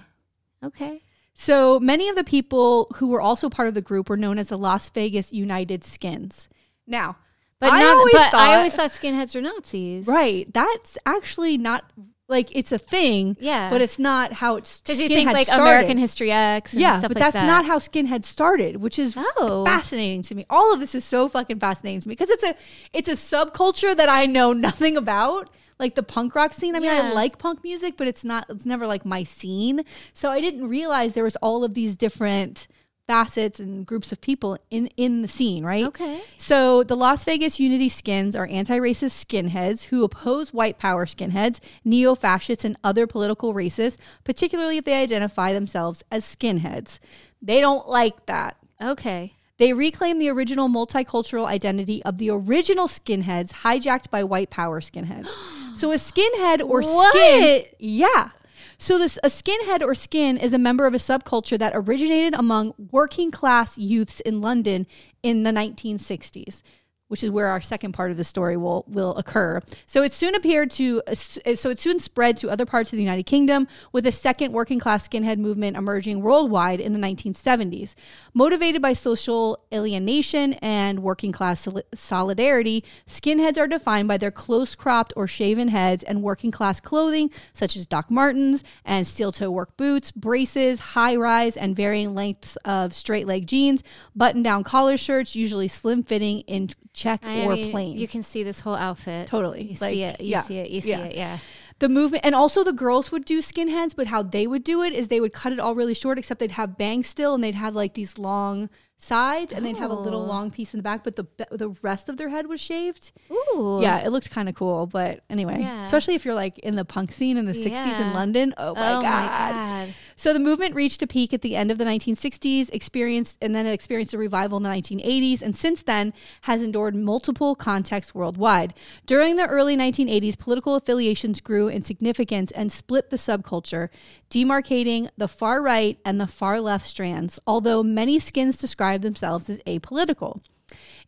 [0.64, 1.02] okay.
[1.34, 4.48] So many of the people who were also part of the group were known as
[4.48, 6.48] the Las Vegas United Skins.
[6.86, 7.16] Now,
[7.60, 10.06] But I not always but I thought- always thought skinheads were Nazis.
[10.06, 11.84] right, that's actually not
[12.28, 13.68] like it's a thing, Yeah.
[13.70, 15.62] but it's not how it's Because you think like started.
[15.62, 17.46] American History X and yeah, but like that's that.
[17.46, 19.64] not how skinhead started, which is Oh.
[19.66, 20.44] fascinating to me.
[20.48, 22.54] All of this is so fucking fascinating to me because it's a
[22.92, 26.76] it's a subculture that I know nothing about, like the punk rock scene.
[26.76, 29.82] I mean, I like punk music, but it's not it's never like my scene.
[30.12, 32.68] So I didn't realize there was all of these different
[33.06, 35.84] facets and groups of people in in the scene, right?
[35.84, 36.20] Okay.
[36.38, 42.64] So the Las Vegas Unity Skins are anti-racist skinheads who oppose white power skinheads, neo-fascists,
[42.64, 47.00] and other political racists, particularly if they identify themselves as skinheads.
[47.42, 48.58] They don't like that.
[48.80, 49.34] Okay.
[49.56, 55.30] They reclaim the original multicultural identity of the original skinheads hijacked by white power skinheads.
[55.74, 58.30] So a skinhead or skin, yeah.
[58.78, 62.72] So this a skinhead or skin is a member of a subculture that originated among
[62.90, 64.86] working class youths in London
[65.22, 66.62] in the 1960s.
[67.10, 69.60] Which is where our second part of the story will will occur.
[69.84, 73.24] So it soon appeared to so it soon spread to other parts of the United
[73.24, 77.96] Kingdom, with a second working class skinhead movement emerging worldwide in the 1970s.
[78.32, 84.76] Motivated by social alienation and working class sol- solidarity, skinheads are defined by their close
[84.76, 89.50] cropped or shaven heads and working class clothing such as Doc Martens and steel toe
[89.50, 93.82] work boots, braces, high rise and varying lengths of straight leg jeans,
[94.14, 96.70] button down collar shirts, usually slim fitting in
[97.02, 97.92] check I or mean, plain.
[97.98, 99.26] You can see this whole outfit.
[99.26, 99.62] Totally.
[99.62, 100.20] You Like, see it.
[100.20, 100.70] You yeah, see it.
[100.70, 101.04] You see yeah.
[101.08, 101.16] it.
[101.16, 101.38] Yeah.
[101.78, 104.92] the movement and also the girls would do skinheads but how they would do it
[104.92, 107.54] is they would cut it all really short except they'd have bangs still and they'd
[107.54, 108.68] have like these long
[109.02, 110.26] sides and they'd have a little Oh.
[110.26, 113.78] long piece in the back but the the rest of their head was shaved Ooh.
[113.80, 115.84] yeah it looked kind of cool but anyway Yeah.
[115.84, 117.66] especially if you're like in the punk scene in the 60s
[117.98, 118.12] in Yeah.
[118.14, 119.94] london oh my oh god my god.
[120.16, 123.64] so the movement reached a peak at the end of the 1960s, experienced and then
[123.66, 128.74] it experienced a revival in the 1980s, and since then has endured multiple contexts worldwide.
[129.06, 133.88] During the early 1980s, political affiliations grew in significance and split the subculture,
[134.30, 139.58] demarcating the far right and the far left strands, although many skins describe themselves as
[139.66, 140.40] apolitical.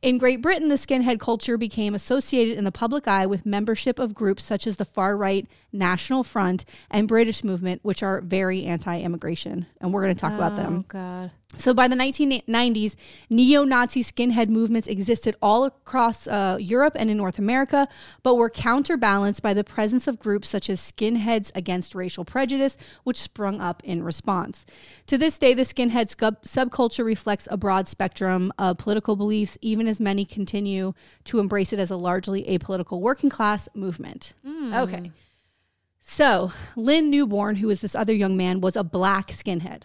[0.02, 4.14] In Great Britain, the skinhead culture became associated in the public eye with membership of
[4.14, 9.00] groups such as the far right National Front and British Movement, which are very anti
[9.00, 9.66] immigration.
[9.80, 10.78] And we're going to talk about them.
[10.78, 11.30] Oh god.
[11.56, 12.96] So by the 1990s,
[13.28, 17.88] neo Nazi skinhead movements existed all across uh, Europe and in North America,
[18.22, 23.20] but were counterbalanced by the presence of groups such as Skinheads Against Racial Prejudice, which
[23.20, 24.64] sprung up in response.
[25.08, 29.86] To this day, the skinhead scub- subculture reflects a broad spectrum of political beliefs, even
[29.92, 30.92] as many continue
[31.24, 34.32] to embrace it as a largely apolitical working class movement.
[34.44, 34.74] Hmm.
[34.74, 35.12] Okay.
[36.00, 39.82] So, Lin Newborn, who was this other young man, was a black skinhead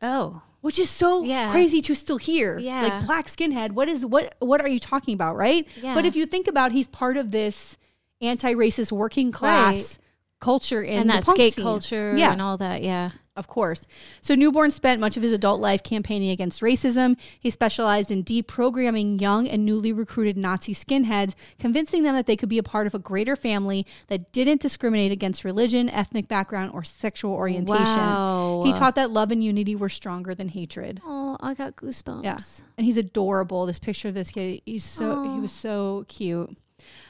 [0.00, 0.40] Oh.
[0.62, 1.50] which is so Yeah.
[1.50, 2.58] crazy to still hear.
[2.58, 2.82] Yeah.
[2.82, 5.66] Like black skinhead, what is what what are you talking about, right?
[5.82, 5.94] Yeah.
[5.94, 7.76] But if you think about he's part of this
[8.22, 9.98] anti-racist working class Right.
[10.40, 11.64] culture in and that punk skate scene.
[11.64, 12.32] culture Yeah.
[12.32, 12.82] and all that.
[12.82, 13.10] Yeah.
[13.36, 13.84] Of course.
[14.20, 17.16] So Newborn spent much of his adult life campaigning against racism.
[17.40, 22.48] He specialized in deprogramming young and newly recruited Nazi skinheads, convincing them that they could
[22.48, 26.84] be a part of a greater family that didn't discriminate against religion, ethnic background, or
[26.84, 27.84] sexual orientation.
[27.84, 28.62] Wow.
[28.66, 31.00] He taught that love and unity were stronger than hatred.
[31.04, 32.22] Oh, I got goosebumps.
[32.22, 32.38] Yeah.
[32.78, 33.66] And he's adorable.
[33.66, 35.34] This picture of this kid, he's so Oh.
[35.34, 36.56] he was so cute.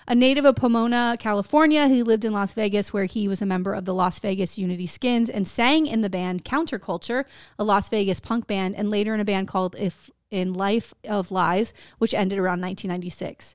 [0.06, 3.72] A native of Pomona, California, he lived in Las Vegas where he was a member
[3.72, 7.24] of the Las Vegas Unity Skins and sang in the band Counterculture,
[7.58, 11.30] a Las Vegas punk band, and later in a band called If in Life of
[11.30, 13.54] Lies, which ended around 1996.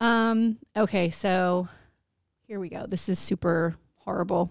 [0.00, 1.68] Um, okay, so
[2.46, 2.86] here we go.
[2.86, 4.50] This is super horrible.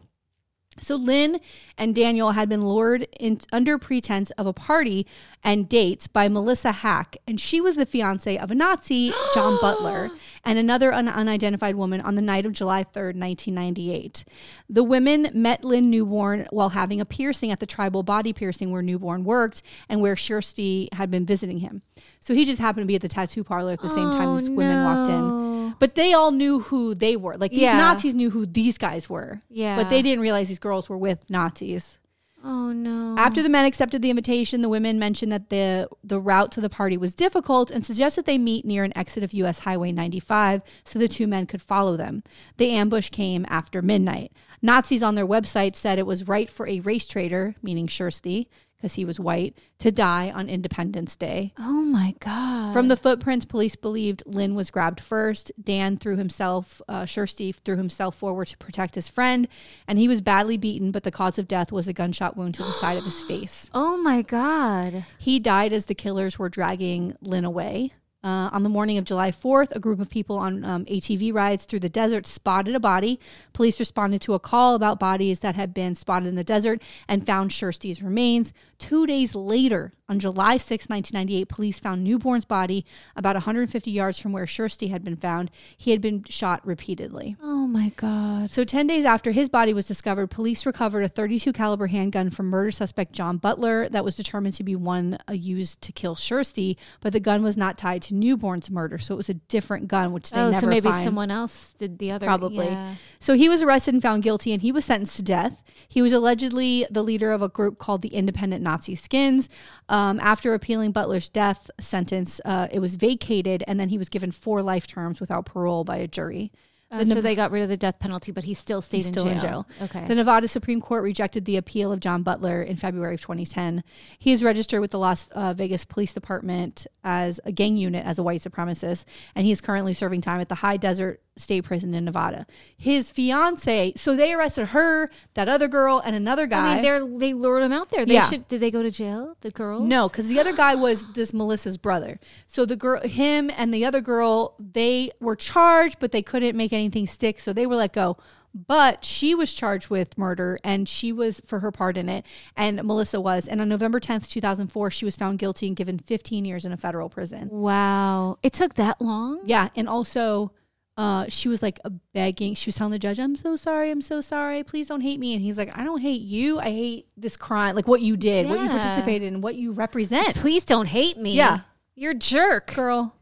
[0.81, 1.39] So Lin
[1.77, 5.05] and Daniel had been lured in under pretense of a party
[5.43, 10.09] and dates by Melissa Hack, and she was the fiance of a Nazi, John Butler,
[10.43, 14.25] and another un- unidentified woman on the night of July 3rd, 1998.
[14.69, 18.81] The women met Lin Newborn while having a piercing at the tribal body piercing where
[18.81, 21.81] Newborn worked and where Shersty had been visiting him.
[22.19, 24.37] So he just happened to be at the tattoo parlor at the same time Oh,
[24.37, 25.48] these women walked in.
[25.79, 27.35] But they all knew who they were.
[27.35, 27.77] Like these Yeah.
[27.77, 29.41] Nazis knew who these guys were.
[29.49, 29.75] Yeah.
[29.75, 31.97] But they didn't realize these girls were with Nazis.
[32.43, 33.15] Oh no.
[33.17, 36.69] After the men accepted the invitation, the women mentioned that the the route to the
[36.69, 40.99] party was difficult and suggested they meet near an exit of US Highway 95 so
[40.99, 42.23] the two men could follow them.
[42.57, 44.31] The ambush came after midnight.
[44.61, 48.47] Nazis on their website said it was right for a race traitor, meaning Shersty,
[48.79, 51.53] because he was white, to die on Independence Day.
[51.57, 52.71] oh my god.
[52.71, 55.51] From the footprints, police believed Lin was grabbed first.
[55.61, 59.47] Dan threw himself, uh, threw himself forward to protect his friend,
[59.87, 62.63] and he was badly beaten, but the cause of death was a gunshot wound to
[62.63, 63.69] the side of his face.
[63.73, 65.05] Oh my god.
[65.17, 67.93] He died as the killers were dragging Lin away.
[68.21, 71.63] Uh, on the morning of July 4th, a group of people on um, ATV rides
[71.63, 73.17] through the desert spotted a body.
[73.53, 77.25] Police responded to a call about bodies that had been spotted in the desert and
[77.25, 78.51] found Shersty's remains.
[78.79, 84.31] Two days later, on July 6, 1998, police found Newborn's body about 150 yards from
[84.31, 85.51] where Shersty had been found.
[85.77, 87.35] He had been shot repeatedly.
[87.43, 88.51] Oh my god.
[88.51, 92.47] So 10 days after his body was discovered, police recovered a 32 caliber handgun from
[92.47, 96.77] murder suspect John Butler that was determined to be one uh, used to kill Shersty,
[97.01, 100.13] but the gun was not tied to Newborn's murder, so it was a different gun
[100.13, 101.03] which they Oh, never so maybe find.
[101.03, 102.25] someone else did the other.
[102.25, 102.65] Probably.
[102.67, 102.95] Yeah.
[103.19, 105.61] So he was arrested and found guilty, and he was sentenced to death.
[105.87, 109.49] He was allegedly the leader of a group called the Independent Nazi Skins.
[109.87, 114.31] Um, after appealing Butler's death sentence, uh, it was vacated, and then he was given
[114.31, 116.51] four life terms without parole by a jury.
[116.91, 119.25] Uh, so they got rid of the death penalty, but he still stayed in still
[119.25, 119.33] jail.
[119.33, 119.67] in jail.
[119.83, 120.05] Okay.
[120.07, 123.83] The Nevada Supreme Court rejected the appeal of John Butler in February of 2010.
[124.17, 128.17] He is registered with the Las uh, Vegas Police Department as a gang unit as
[128.17, 129.05] a white supremacist,
[129.35, 132.45] and he is currently serving time at the High Desert State Prison in Nevada.
[132.77, 136.71] His fiance, so they arrested her, that other girl, and another guy.
[136.71, 138.05] I mean, they're they lured him out there.
[138.05, 138.29] They Yeah.
[138.29, 138.47] should.
[138.47, 139.35] Did they go to jail?
[139.41, 139.83] The girls?
[139.87, 142.19] No, because the other guy was this Melissa's brother.
[142.45, 146.73] So the girl, him and the other girl, they were charged, but they couldn't make
[146.73, 147.39] anything stick.
[147.39, 148.17] So they were let go.
[148.53, 152.25] But she was charged with murder and she was for her part in it.
[152.57, 153.47] And Melissa was.
[153.47, 156.77] And on November 10th, 2004, she was found guilty and given 15 years in a
[156.77, 157.47] federal prison.
[157.51, 158.39] Wow.
[158.41, 159.41] It took that long.
[159.45, 159.69] Yeah.
[159.75, 160.51] And also,
[160.99, 161.79] uh, she was like
[162.13, 162.55] begging.
[162.55, 163.89] She was telling the judge, "I'm so sorry.
[163.89, 164.65] I'm so sorry.
[164.65, 166.59] Please don't hate me." And he's like, "I don't hate you.
[166.59, 167.73] I hate this crime.
[167.73, 171.35] Like what you did, what you participated in, what you represent." Please don't hate me.
[171.35, 171.61] Yeah.
[171.95, 172.75] You're a jerk.
[172.75, 173.15] girl.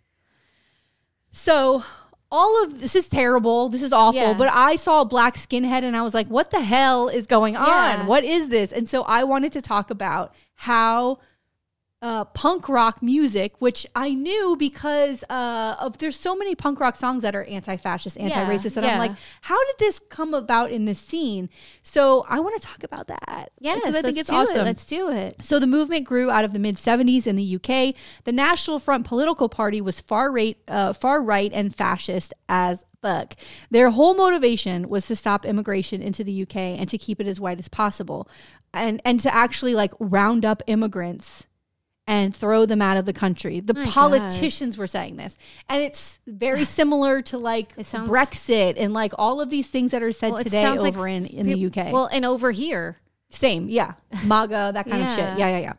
[1.31, 1.83] So
[2.31, 3.69] all of this is terrible.
[3.69, 4.19] This is awful.
[4.19, 4.33] Yeah.
[4.33, 7.55] But I saw a black skinhead and I was like, what the hell is going
[7.55, 7.67] on?
[7.67, 8.05] Yeah.
[8.07, 8.71] What is this?
[8.71, 11.19] And so I wanted to talk about how
[12.01, 16.95] uh, punk rock music, which I knew because uh, of there's so many punk rock
[16.95, 20.99] songs that are anti-fascist, anti-racist, that I'm like, how did this come about in this
[20.99, 21.49] scene?
[21.81, 23.51] So I want to talk about that.
[23.59, 24.59] Yes, I think let's it's do awesome.
[24.59, 24.63] it.
[24.63, 25.43] Let's do it.
[25.43, 27.95] So the movement grew out of the mid 70s in the UK.
[28.25, 33.33] The National Front political party was far right, uh, far right and fascist as fuck.
[33.71, 37.39] Their whole motivation was to stop immigration into the UK and to keep it as
[37.39, 38.29] white as possible,
[38.71, 41.47] and and to actually like round up immigrants
[42.07, 43.59] and throw them out of the country.
[43.59, 43.93] The My God.
[43.93, 45.37] politicians were saying this,
[45.69, 50.01] and it's very similar to like sounds- Brexit and like all of these things that
[50.01, 51.91] are said Well, today sounds like over in in the UK.
[51.91, 52.97] Well, and over here.
[53.29, 53.95] Same, yeah.
[54.25, 55.19] MAGA, that kind of shit.
[55.19, 55.37] Yeah.
[55.37, 55.73] Yeah, yeah, yeah.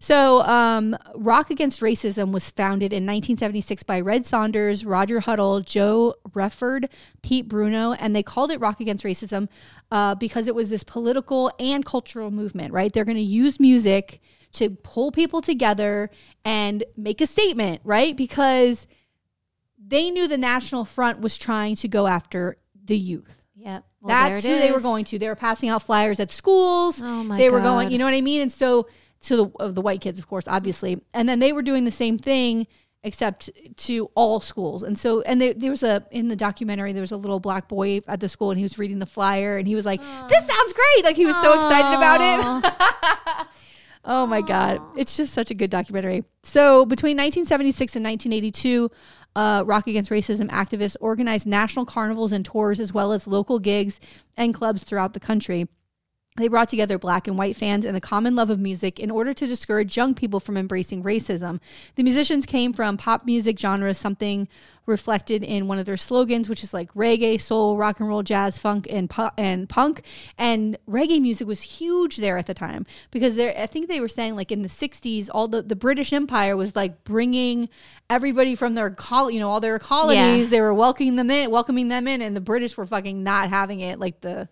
[0.00, 6.16] So, um, Rock Against Racism was founded in 1976 by Red Saunders, Roger Huddle, Joe
[6.34, 6.90] Wreford,
[7.22, 9.48] Pete Bruno, and they called it Rock Against Racism
[9.90, 12.92] uh, because it was this political and cultural movement, right?
[12.92, 14.20] They're going to use music
[14.52, 16.10] to pull people together
[16.44, 18.16] and make a statement, right?
[18.16, 18.86] Because
[19.84, 23.36] they knew the National Front was trying to go after the youth.
[23.56, 23.84] Yep.
[24.00, 25.18] Well, That's who they were going to.
[25.18, 27.02] They were passing out flyers at schools.
[27.02, 28.40] Oh my They were going, you know what I mean?
[28.40, 28.88] And so
[29.22, 31.02] to the of the white kids, of course, obviously.
[31.12, 32.66] And then they were doing the same thing
[33.02, 34.82] except to all schools.
[34.82, 37.68] And so and there, there was a in the documentary there was a little black
[37.68, 40.46] boy at the school and he was reading the flyer and he was like, "This
[40.46, 43.46] sounds great." Like he was so excited about it.
[44.04, 44.80] Oh my God.
[44.96, 46.24] It's just such a good documentary.
[46.42, 48.90] So, between 1976 and 1982,
[49.36, 54.00] uh, Rock Against Racism activists organized national carnivals and tours, as well as local gigs
[54.36, 55.68] and clubs throughout the country.
[56.36, 59.34] They brought together black and white fans and the common love of music in order
[59.34, 61.58] to discourage young people from embracing racism.
[61.96, 64.46] The musicians came from pop music genres, something
[64.86, 68.58] reflected in one of their slogans, which is like reggae, soul, rock and roll, jazz,
[68.58, 70.02] funk, and pu- and punk.
[70.38, 74.08] And reggae music was huge there at the time because there, I think they were
[74.08, 77.68] saying like in the '60s, all the the British Empire was like bringing
[78.08, 80.48] everybody from their col, you know, all their colonies.
[80.50, 83.80] They were welcoming them in, welcoming them in, and the British were fucking not having
[83.80, 83.98] it.
[83.98, 84.48] Like the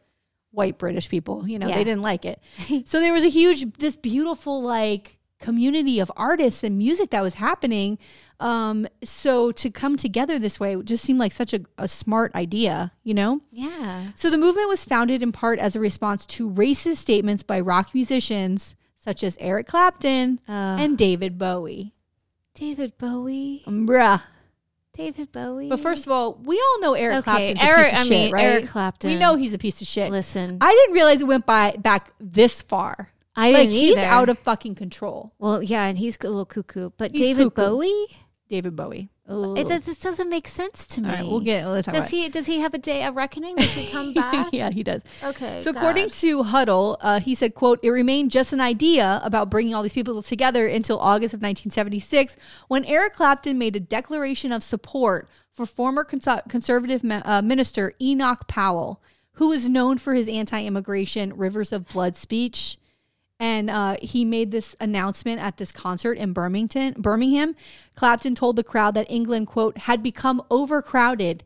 [0.50, 1.76] white British people, you know, Yeah.
[1.76, 2.40] they didn't like it.
[2.86, 7.34] so there was a huge, this beautiful like community of artists and music that was
[7.34, 7.96] happening.
[8.40, 12.92] Um, so to come together this way just seemed like such a, a smart idea,
[13.04, 13.40] you know?
[13.52, 14.08] Yeah.
[14.14, 17.94] So the movement was founded in part as a response to racist statements by rock
[17.94, 21.94] musicians such as Eric Clapton and David Bowie.
[22.54, 23.62] David Bowie.
[23.66, 24.22] Bruh.
[24.98, 25.68] David Bowie.
[25.68, 27.22] But first of all, we all know Eric okay,
[27.54, 27.84] Clapton's a Eric.
[27.84, 28.44] piece of I shit, mean, right?
[28.44, 29.10] Eric Clapton.
[29.10, 30.10] we know he's a piece of shit.
[30.10, 33.12] Listen, I didn't realize it went by back this far.
[33.36, 34.00] I like didn't either.
[34.00, 35.32] he's out of fucking control.
[35.38, 36.90] Well, yeah, and he's a little cuckoo.
[36.98, 37.70] But He's David cuckoo.
[37.70, 38.06] Bowie.
[38.48, 39.10] David Bowie.
[39.30, 41.08] It does, this doesn't make sense to me.
[41.10, 41.66] All right, we'll get.
[41.66, 42.28] Let's talk does about he?
[42.30, 43.56] Does he have a day of reckoning?
[43.56, 44.48] Does he come back?
[44.52, 45.02] yeah, he does.
[45.22, 45.60] Okay.
[45.60, 49.74] So according to Huddle, uh, he said, "quote It remained just an idea about bringing
[49.74, 54.62] all these people together until August of 1976, when Eric Clapton made a declaration of
[54.62, 60.26] support for former cons- conservative ma- uh, minister Enoch Powell, who was known for his
[60.26, 62.77] anti-immigration "Rivers of Blood" speech."
[63.40, 66.94] And uh, he made this announcement at this concert in Birmingham.
[66.98, 67.54] Birmingham,
[67.94, 71.44] Clapton told the crowd that England, quote, had become overcrowded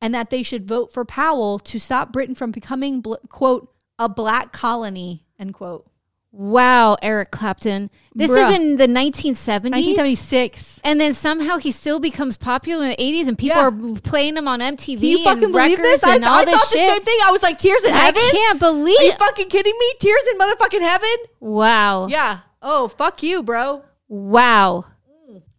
[0.00, 4.52] and that they should vote for Powell to stop Britain from becoming, quote, a black
[4.52, 5.88] colony, end quote.
[6.32, 7.90] Wow, Eric Clapton.
[8.14, 8.50] This Bruh.
[8.50, 9.70] is in the 1970s.
[9.70, 10.80] 1976.
[10.84, 13.68] And then somehow he still becomes popular in the 80s, and people Yeah.
[13.68, 16.04] are playing him on MTV Can you fucking and believe records this?
[16.04, 17.18] I, and th- all I this thought the same thing.
[17.24, 18.22] I was like, tears in I heaven?
[18.24, 19.94] I can't believe Are you fucking kidding me?
[20.00, 21.16] Tears in motherfucking heaven?
[21.40, 22.06] Wow.
[22.08, 22.40] Yeah.
[22.62, 23.84] Oh, fuck you, bro.
[24.08, 24.86] Wow.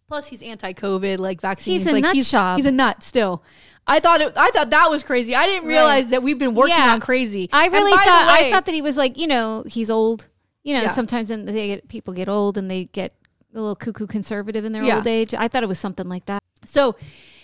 [0.08, 1.84] Plus, he's anti-COVID, like vaccines.
[1.84, 2.56] He's a like, nut he's, job.
[2.58, 3.44] He's a nut still.
[3.86, 5.34] I thought it, I thought that was crazy.
[5.34, 6.92] I didn't realize that we've been working Yeah.
[6.94, 7.48] on crazy.
[7.52, 10.26] I really thought I thought that he was like, you know, he's old.
[10.62, 10.92] You know, Yeah.
[10.92, 13.14] sometimes then they get people get old and they get
[13.54, 14.96] a little cuckoo conservative in their Yeah.
[14.96, 15.34] old age.
[15.34, 16.42] I thought it was something like that.
[16.64, 16.96] So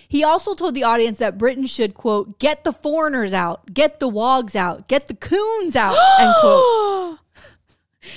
[0.08, 4.08] he also told the audience that Britain should, quote, get the foreigners out, get the
[4.08, 7.18] wogs out, get the coons out, end quote.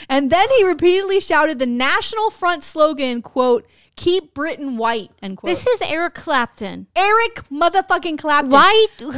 [0.07, 3.65] And then he repeatedly shouted the National Front slogan, quote,
[3.99, 5.49] keep Britain white, end quote.
[5.51, 6.87] This is Eric Clapton.
[6.95, 8.49] Eric motherfucking Clapton.
[8.51, 8.87] Why?
[8.99, 9.11] Eric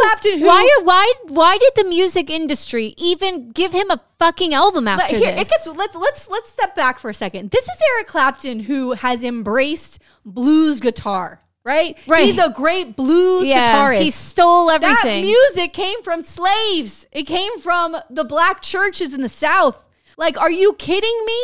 [0.00, 0.78] Clapton, who- why?
[0.84, 1.12] Why?
[1.28, 5.36] Why did the music industry even give him a fucking album Let- after here, it
[5.48, 5.48] this?
[5.50, 7.50] gets, let's let's let's step back for a second.
[7.50, 11.40] This is Eric Clapton who has embraced blues guitar.
[11.64, 11.98] right?
[12.06, 12.26] Right.
[12.26, 14.02] He's a great blues yeah, guitarist.
[14.02, 14.94] he stole everything.
[14.94, 15.24] that everything.
[15.24, 17.06] music came from slaves.
[17.10, 19.84] It came from the black churches in the South.
[20.16, 21.40] Like, are you kidding me?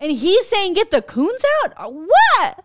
[0.00, 1.72] And he's saying, get the coons out?
[1.76, 2.64] Uh, What?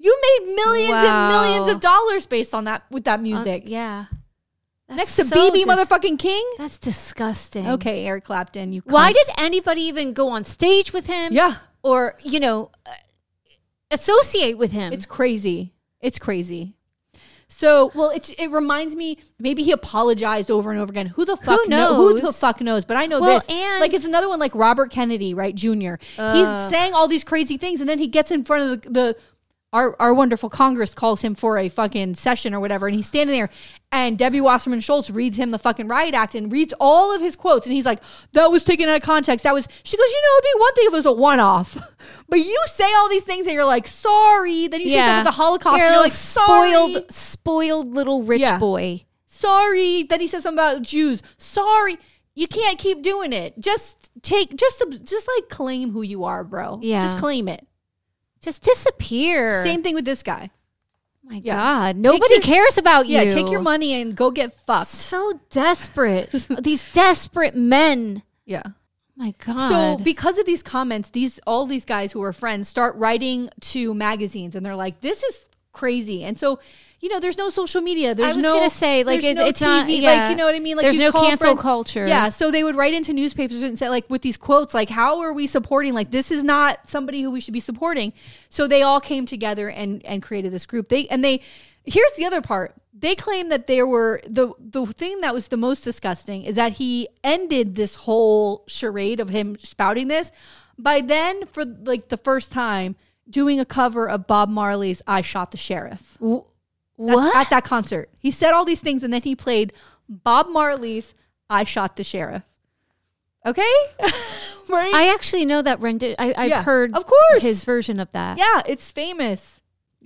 [0.00, 3.64] You made millions and millions of dollars based on that with that Uh, music.
[3.66, 4.04] yeah.
[4.88, 6.48] That's Next to so BB dis- motherfucking King?
[6.56, 7.68] That's disgusting.
[7.68, 11.32] Okay, Eric Clapton, you Why did anybody even go on stage with him?
[11.32, 11.56] Yeah.
[11.82, 12.90] Or, you know, uh,
[13.90, 14.92] associate with him?
[14.92, 15.74] It's crazy.
[16.00, 16.76] It's crazy.
[17.50, 19.18] So, well, it's it reminds me.
[19.38, 21.06] Maybe he apologized over and over again.
[21.06, 22.38] Who the fuck kno- who the knows?
[22.38, 22.84] fuck knows?
[22.84, 23.48] But I know Well, this.
[23.48, 25.94] and- like it's another one, like Robert Kennedy, right, Jr.
[26.16, 29.16] He's saying all these crazy things, and then he gets in front of the, the
[29.72, 33.36] our our wonderful Congress calls him for a fucking session or whatever, and he's standing
[33.36, 33.50] there,
[33.92, 37.36] and Debbie Wasserman Schultz reads him the fucking riot act and reads all of his
[37.36, 38.00] quotes, and he's like,
[38.32, 39.42] "That was taken out of context.
[39.42, 41.40] That was." She goes, "You know, it'd be one thing if it was a one
[41.40, 41.76] off,
[42.28, 44.68] but you say all these things, and you're like, sorry.
[44.68, 48.40] Then you say something the Holocaust, You're and you're like, sorry spoiled, spoiled little rich
[48.40, 48.58] Yeah.
[48.58, 49.04] boy.
[49.26, 50.02] sorry.
[50.02, 51.22] Then he says something about Jews.
[51.36, 51.98] Sorry.
[52.34, 53.58] You can't keep doing it.
[53.58, 56.78] Just take, just, just like claim who you are, bro.
[56.82, 57.04] Yeah.
[57.04, 57.66] Just claim it.
[58.48, 59.62] Just disappear.
[59.62, 60.50] Same thing with this guy.
[61.22, 61.54] my yeah.
[61.54, 61.96] God.
[61.96, 63.18] Nobody your- cares about you.
[63.18, 63.28] Yeah.
[63.28, 64.88] Take your money and go get fucked.
[64.88, 66.30] So desperate.
[66.60, 68.22] These desperate men.
[68.46, 68.62] Yeah.
[69.16, 69.68] My God.
[69.68, 73.92] So because of these comments, these all these guys who are friends start writing to
[73.92, 75.47] magazines, and they're like, "This is
[75.78, 76.58] crazy." And so,
[77.00, 78.14] you know, there's no social media.
[78.14, 78.32] There's no.
[78.32, 80.10] I was no, gonna say, like, there's it- no it's not- TV, yeah.
[80.12, 80.76] Like, you know what I mean?
[80.76, 82.06] Like, There's no cancel friends- culture.
[82.06, 82.28] Yeah.
[82.30, 85.32] So they would write into newspapers and say, like, with these quotes, like, "How are
[85.32, 85.94] we supporting?
[85.94, 88.12] Like, this is not somebody who we should be supporting."
[88.50, 90.88] So they all came together and and created this group.
[90.88, 91.40] They and they.
[91.84, 92.74] Here's the other part.
[92.92, 96.72] They claim that there were the the thing that was the most disgusting is that
[96.72, 100.30] he ended this whole charade of him spouting this
[100.76, 102.96] by then for like the first time
[103.28, 107.36] doing a cover of Bob Marley's "I Shot the Sheriff." What?
[107.36, 108.10] at that concert?
[108.18, 109.72] He said all these things and then he played
[110.08, 111.14] Bob Marley's
[111.48, 112.42] "I Shot the Sheriff."
[113.46, 113.62] Okay,
[114.68, 114.92] right?
[114.94, 116.16] I actually know that rendition.
[116.18, 117.42] I, I've Yeah, heard of course.
[117.42, 118.36] his version of that.
[118.36, 119.57] yeah, it's famous.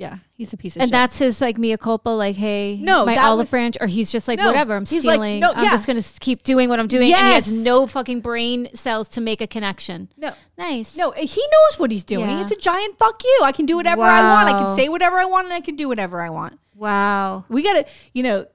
[0.03, 0.83] Yeah, he's a piece of shit.
[0.83, 0.93] And shit.
[0.93, 4.29] that's his like mea culpa, like, hey, No, my olive was- branch, or he's just
[4.29, 5.41] like, No, whatever, I'm he's like, stealing.
[5.41, 5.71] no, I'm yeah.
[5.71, 9.21] just gonna keep doing what I'm doing, and he has no fucking brain cells to
[9.21, 10.09] make a connection.
[10.17, 10.33] no.
[10.59, 10.97] Nice.
[10.97, 12.29] No, eh, he knows what he's doing.
[12.29, 12.43] Yeah.
[12.43, 13.41] It's a giant fuck you.
[13.43, 14.49] I can do whatever I want.
[14.49, 16.59] I can say whatever I want and I can do whatever I want.
[16.77, 17.45] Wow.
[17.49, 18.47] We got to, you know,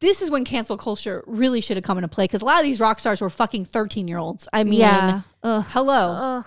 [0.00, 2.64] this is when cancel culture really should have come into play because a lot of
[2.64, 4.48] these rock stars were fucking 13 year olds.
[4.52, 5.20] I mean, Yeah.
[5.42, 5.64] Ugh.
[5.68, 6.46] hello, Ugh.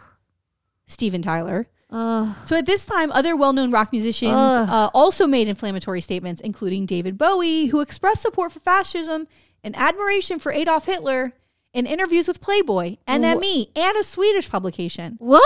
[0.87, 1.67] Steven Tyler.
[1.89, 2.35] Ugh.
[2.45, 4.69] So at this time, other well known rock musicians Ugh.
[4.69, 9.27] uh, also made inflammatory statements, including David Bowie, who expressed support for fascism
[9.63, 11.33] and admiration for Adolf Hitler
[11.73, 15.15] in interviews with Playboy, NME, and a Swedish publication.
[15.19, 15.43] What?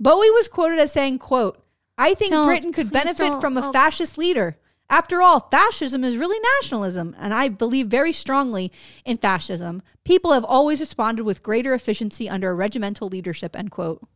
[0.00, 1.62] Bowie was quoted as saying, quote,
[1.96, 3.72] I think Don't- Britain could benefit from a oh.
[3.72, 4.58] fascist leader.
[4.90, 8.70] After all, fascism is really nationalism, and I believe very strongly
[9.04, 9.82] in fascism.
[10.04, 14.06] People have always responded with greater efficiency under a regimental leadership, end quote.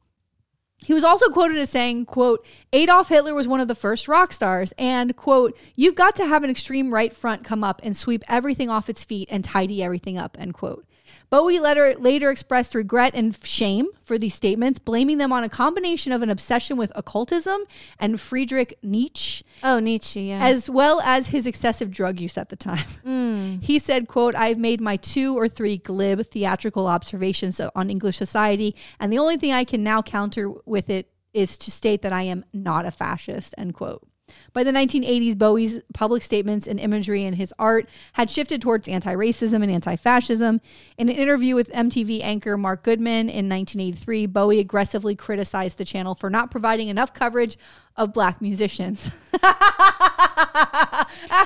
[0.85, 4.33] He was also quoted as saying, quote, Adolf Hitler was one of the first rock
[4.33, 8.23] stars, and, quote, you've got to have an extreme right front come up and sweep
[8.29, 10.87] everything off its feet and tidy everything up, end quote.
[11.31, 16.11] Bowie later, later expressed regret and shame for these statements, blaming them on a combination
[16.13, 17.61] of an obsession with occultism
[17.99, 20.23] and Friedrich Nietzsche, Oh, Nietzsche.
[20.29, 20.39] Yeah.
[20.43, 22.87] as well as his excessive drug use at the time.
[23.05, 23.63] Mm.
[23.63, 28.75] He said, quote, I've made my two or three glib theatrical observations on English society,
[28.99, 32.23] and the only thing I can now counter with it is to state that I
[32.23, 34.07] am not a fascist, end quote.
[34.53, 39.15] By the 1980s, Bowie's public statements and imagery in his art had shifted towards anti
[39.15, 40.61] racism and anti fascism.
[40.97, 46.15] In an interview with MTV anchor Mark Goodman in 1983, Bowie aggressively criticized the channel
[46.15, 47.57] for not providing enough coverage
[47.97, 49.11] of black musicians.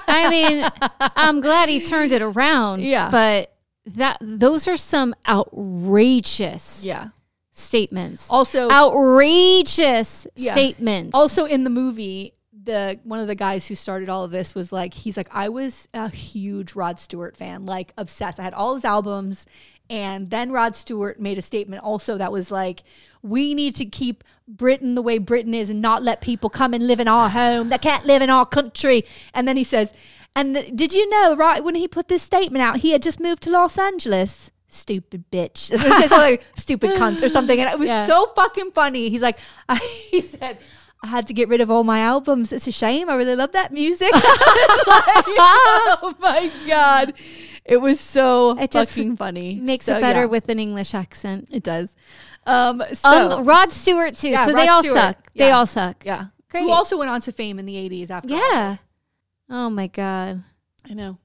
[0.04, 0.64] I mean,
[1.16, 2.82] I'm glad he turned it around.
[2.82, 3.10] Yeah.
[3.10, 3.54] But
[3.86, 7.08] that those are some outrageous yeah.
[7.50, 8.28] statements.
[8.30, 10.52] Also, outrageous Yeah.
[10.52, 11.10] statements.
[11.14, 12.34] Also in the movie,
[12.64, 15.48] the one of the guys who started all of this was like he's like I
[15.48, 18.38] was a huge Rod Stewart fan, like obsessed.
[18.38, 19.46] I had all his albums
[19.90, 22.82] and then Rod Stewart made a statement also that was like
[23.22, 26.86] we need to keep Britain the way Britain is and not let people come and
[26.86, 29.04] live in our home that can't live in our country.
[29.32, 29.92] And then he says,
[30.34, 33.20] and the, did you know right when he put this statement out, he had just
[33.20, 34.50] moved to Los Angeles.
[34.68, 35.70] Stupid bitch.
[36.10, 37.60] Like, stupid cunt or something.
[37.60, 38.06] And it was Yeah.
[38.06, 39.08] so fucking funny.
[39.10, 39.38] He's like,
[40.10, 40.58] he said,
[41.02, 42.52] I had to get rid of all my albums.
[42.52, 43.10] It's a shame.
[43.10, 44.12] I really love that music.
[44.12, 47.14] Like, oh my God.
[47.64, 49.56] It was so It just fucking funny.
[49.56, 51.48] makes So, it better yeah, with an English accent.
[51.50, 51.94] it does.
[52.46, 54.30] Um, so, um, Rod Stewart too.
[54.30, 54.96] Yeah, so Rod they all Stewart.
[54.96, 55.32] suck.
[55.34, 56.04] They all suck.
[56.04, 56.26] yeah.
[56.50, 56.62] Great.
[56.64, 58.76] Who also went on to fame in the 80s after Yeah.
[59.48, 60.42] Oh my god.
[60.88, 61.18] I know.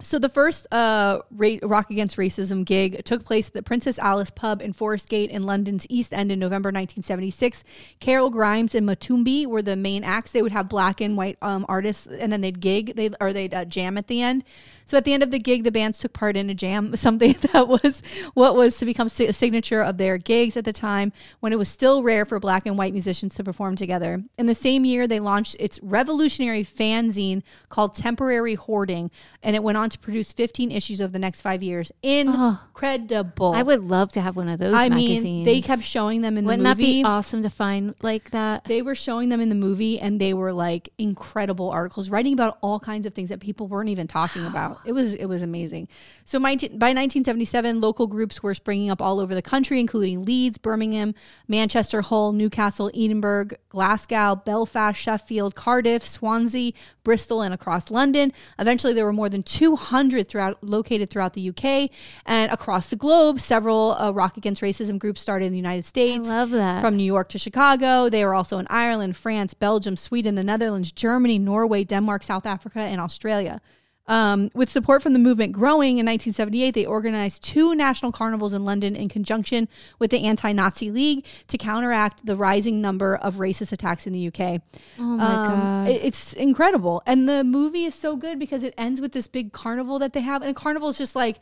[0.00, 4.62] So the first uh, Rock Against Racism gig took place at the Princess Alice Pub
[4.62, 7.64] in Forest Gate in London's East End in November 1976.
[8.00, 10.32] Carol Grimes and Matumbi were the main acts.
[10.32, 13.52] They would have black and white um, artists, and then they'd gig, they or they'd
[13.52, 14.44] uh, jam at the end.
[14.88, 17.34] So at the end of the gig, the bands took part in a jam, something
[17.52, 21.52] that was what was to become a signature of their gigs at the time, when
[21.52, 24.24] it was still rare for black and white musicians to perform together.
[24.38, 29.10] In the same year, they launched its revolutionary fanzine called Temporary Hoarding,
[29.42, 31.92] and it went on to produce 15 issues over the next five years.
[32.02, 33.52] Incredible.
[33.52, 35.24] I would love to have one of those I magazines.
[35.24, 36.82] mean, they kept showing them in Wouldn't the movie.
[36.82, 38.64] Wouldn't that be awesome to find like that?
[38.64, 42.56] They were showing them in the movie, and they were like incredible articles, writing about
[42.62, 44.77] all kinds of things that people weren't even talking about.
[44.84, 45.88] It was it was amazing.
[46.24, 51.14] So by 1977, local groups were springing up all over the country, including Leeds, Birmingham,
[51.46, 56.72] Manchester, Hull, Newcastle, Edinburgh, Glasgow, Belfast, Sheffield, Cardiff, Swansea,
[57.04, 58.32] Bristol, and across London.
[58.58, 61.90] Eventually, there were more than 200 throughout located throughout the UK
[62.26, 63.40] and across the globe.
[63.40, 66.80] Several uh, Rock Against Racism groups started in the United I States love that.
[66.80, 68.08] from New York to Chicago.
[68.08, 72.80] They were also in Ireland, France, Belgium, Sweden, the Netherlands, Germany, Norway, Denmark, South Africa,
[72.80, 73.60] and Australia.
[74.08, 78.64] Um, with support from the movement growing in 1978, they organized two national carnivals in
[78.64, 83.70] London in conjunction with the Anti Nazi League to counteract the rising number of racist
[83.70, 84.62] attacks in the UK.
[84.98, 85.88] oh my Um, god.
[85.90, 87.02] it- it's incredible.
[87.06, 90.22] And the movie is so good because it ends with this big carnival that they
[90.22, 90.40] have.
[90.42, 91.38] And a carnival is just like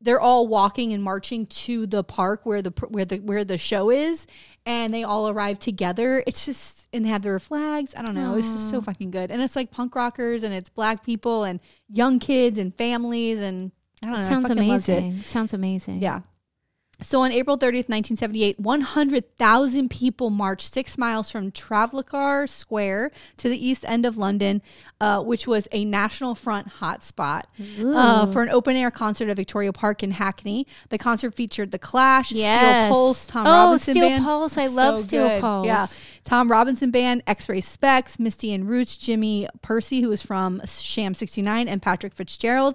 [0.00, 3.90] they're all walking and marching to the park where the where the where the show
[3.90, 4.26] is
[4.64, 6.22] and they all arrive together.
[6.26, 7.94] It's just and they have their flags.
[7.96, 8.36] I don't know.
[8.36, 9.30] It's just so fucking good.
[9.30, 13.72] And it's like punk rockers and it's black people and young kids and families and
[14.02, 14.28] I don't know.
[14.28, 14.98] Sounds fucking loved it.
[14.98, 15.22] amazing.
[15.22, 16.02] Sounds amazing.
[16.02, 16.20] Yeah.
[17.00, 23.66] So on April 30th, 1978, 100,000 people marched six miles from Trafalgar Square to the
[23.66, 24.62] east end of London,
[25.00, 27.42] uh, which was a National Front hotspot,
[27.80, 30.66] uh, for an open air concert at Victoria Park in Hackney.
[30.88, 32.56] The concert featured The Clash, Yes.
[32.88, 34.24] Steel Pulse, Tom Oh, Robinson Steel Band.
[34.24, 34.58] Pulse.
[34.58, 35.40] I love Steel good.
[35.40, 35.66] Pulse.
[35.66, 35.86] Yeah.
[36.24, 41.14] Tom Robinson Band, X Ray Spex, Misty in Roots, Jimmy Pursey, who was from Sham
[41.14, 42.74] 69, and Patrick Fitzgerald.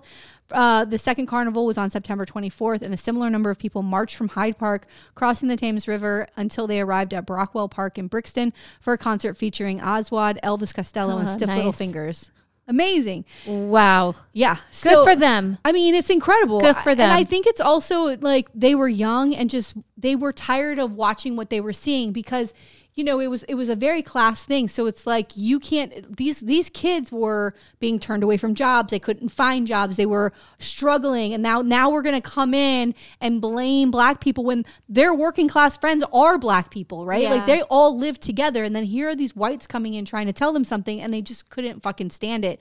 [0.54, 4.16] Uh, the second carnival was on September 24th, and a similar number of people marched
[4.16, 4.86] from Hyde Park,
[5.16, 9.36] crossing the Thames River until they arrived at Brockwell Park in Brixton for a concert
[9.36, 11.72] featuring Aswad, Elvis Costello, and Oh, Stiff Little.
[11.72, 12.32] Fingers.
[12.66, 13.26] Amazing.
[13.46, 14.16] Wow.
[14.32, 14.58] Yeah.
[14.82, 15.58] Good for them.
[15.66, 16.62] I mean, it's incredible.
[16.62, 17.10] Good for them.
[17.10, 20.94] And I think it's also like they were young and just they were tired of
[20.96, 22.54] watching what they were seeing because
[22.96, 24.68] you know it was it was a very class thing.
[24.68, 28.92] So it's like you can't these these kids were being turned away from jobs.
[28.92, 29.98] They couldn't find jobs.
[29.98, 34.66] They were struggling, and now now we're gonna come in and blame black people when
[34.88, 37.30] their working class friends are black people, right?
[37.30, 40.34] Like they all live together, and then here are these whites coming in trying to
[40.34, 42.60] tell them something, and they just couldn't fucking stand it.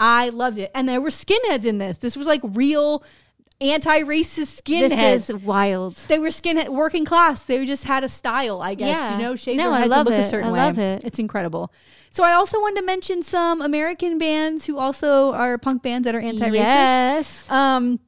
[0.00, 0.70] I loved it.
[0.74, 1.98] And there were skinheads in this.
[1.98, 3.04] This was like real
[3.60, 4.88] anti-racist skinheads.
[4.90, 5.94] This is wild.
[6.08, 7.42] they were skinhead working class.
[7.44, 8.88] They just had a style, I guess.
[8.88, 9.16] Yeah.
[9.18, 10.26] You know, shave No, their I heads love and look it.
[10.26, 10.58] a certain I way.
[10.58, 11.04] love it.
[11.04, 11.72] It's incredible.
[12.10, 16.14] So I also wanted to mention some American bands who also are punk bands that
[16.14, 16.52] are anti-racist.
[16.54, 17.50] Yes.
[17.50, 18.00] Um,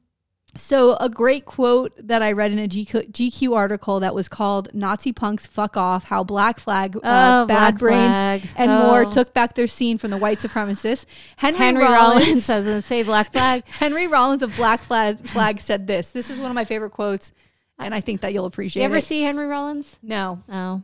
[0.55, 4.69] so a great quote that I read in a GQ, GQ article that was called
[4.73, 8.41] "Nazi punks fuck off: How Black Flag, uh, Oh, Bad Black Brains, Flag.
[8.55, 9.09] and more Oh.
[9.09, 13.31] took back their scene from the white supremacists." Henry, Henry Rollins, Rollins doesn't say Black
[13.33, 13.63] Flag.
[13.67, 16.09] Henry Rollins of Black Flag, Flag said this.
[16.09, 17.31] This is one of my favorite quotes,
[17.77, 18.83] and I think that you'll appreciate it.
[18.83, 19.03] You ever it.
[19.03, 19.97] see Henry Rollins?
[20.01, 20.81] no, Oh.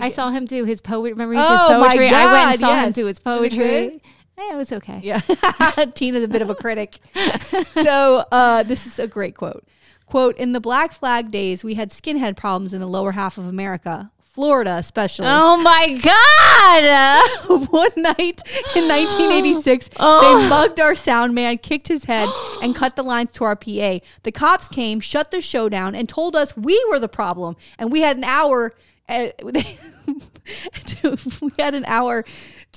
[0.00, 0.14] I good?
[0.16, 1.12] saw him do his poetry.
[1.12, 2.08] Remember he Oh, does my poetry?
[2.08, 4.02] I went and saw him do his poetry.
[4.38, 5.00] Yeah, it was okay.
[5.02, 5.20] Yeah.
[5.94, 6.98] Tina's a bit of a critic.
[7.74, 9.64] so uh, this is a great quote.
[10.06, 13.46] Quote, in the Black Flag days, we had skinhead problems in the lower half of
[13.46, 15.26] America, Florida especially.
[15.28, 15.98] Oh my
[17.48, 17.66] God.
[17.70, 18.42] One night
[18.76, 20.42] in 1986, Oh.
[20.42, 22.28] they mugged our sound man, kicked his head,
[22.62, 23.98] and cut the lines to our PA.
[24.22, 27.56] The cops came, shut the show down, and told us we were the problem.
[27.78, 28.72] And we had an hour.
[29.08, 29.78] Uh, we
[31.58, 32.24] had an hour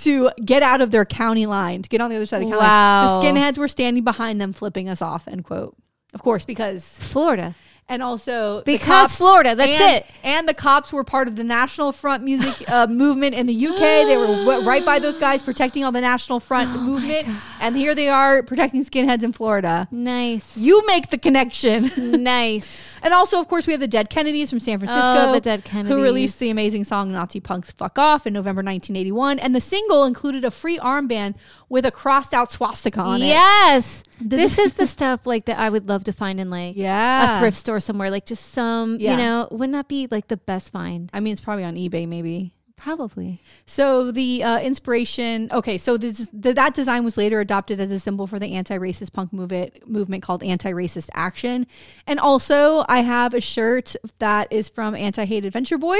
[0.03, 2.51] to get out of their county line, to get on the other side of the
[2.53, 3.17] county Wow.
[3.21, 3.33] line.
[3.33, 5.27] The skinheads were standing behind them, flipping us off.
[5.27, 5.75] End quote.
[6.13, 7.55] Of course, because Florida.
[7.89, 10.05] And also Because Florida, that's and- it.
[10.23, 13.79] And the cops were part of the National Front music uh, movement in the UK.
[13.79, 17.27] They were w- right by those guys protecting all the National Front Oh movement,
[17.61, 19.87] and here they are protecting skinheads in Florida.
[19.91, 20.55] Nice.
[20.57, 21.89] You make the connection.
[22.23, 22.67] nice.
[23.01, 25.29] And also, of course, we have the Dead Kennedys from San Francisco.
[25.29, 28.59] Oh, the Dead Kennedys, Who released the amazing song Nazi Punks Fuck Off in November
[28.59, 29.39] 1981.
[29.39, 31.35] And the single included a free armband
[31.69, 33.27] with a crossed out swastika on it.
[33.27, 34.03] Yes.
[34.21, 37.37] This is the stuff like that I would love to find in like Yeah.
[37.37, 38.09] a thrift store somewhere.
[38.09, 39.11] Like just some, Yeah.
[39.11, 41.09] you know, wouldn't that be like the best find?
[41.13, 42.53] I mean, it's probably on eBay, maybe.
[42.79, 43.41] Probably.
[43.65, 47.99] So the uh, inspiration, okay, so this, the, that design was later adopted as a
[47.99, 51.67] symbol for the anti-racist punk movement movement called Anti-Racist Action.
[52.07, 55.99] And also, I have a shirt that is from Anti-Hate Adventure Boys,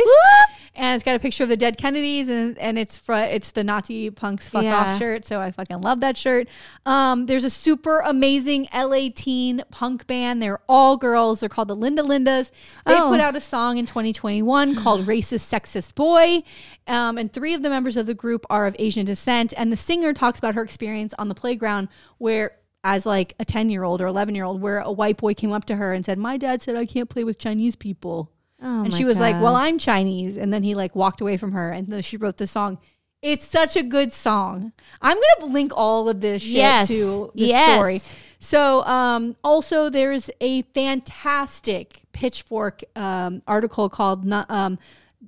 [0.74, 3.64] and it's got a picture of the dead Kennedys, and and it's fr- it's the
[3.66, 4.78] Nazi punks fuck Yeah.
[4.78, 5.26] off shirt.
[5.26, 6.48] So I fucking love that shirt.
[6.86, 10.42] Um, there's a super amazing LA teen punk band.
[10.42, 11.42] They're all girls.
[11.42, 12.52] They're called the Linda Lindas.
[12.86, 13.10] They Oh.
[13.10, 16.44] put out a song in 2021 called "Racist Sexist Boy,"
[16.88, 19.54] um, and three of the members of the group are of Asian descent.
[19.58, 22.54] And the singer talks about her experience on the playground where.
[22.82, 25.52] As like a 10 year old or 11 year old, where a white boy came
[25.52, 28.84] up to her and said, My dad said I can't play with Chinese people Oh,
[28.86, 31.72] and she was like, "Well, I'm Chinese," and then he like walked away from her,
[31.72, 32.78] and then she wrote the song.
[33.22, 34.72] It's such a good song.
[35.02, 36.88] I'm gonna link all of this shit Yes.
[36.88, 37.74] to the Yes.
[37.76, 38.02] story.
[38.40, 44.78] So, um, also there's a fantastic Pitchfork um, article called um,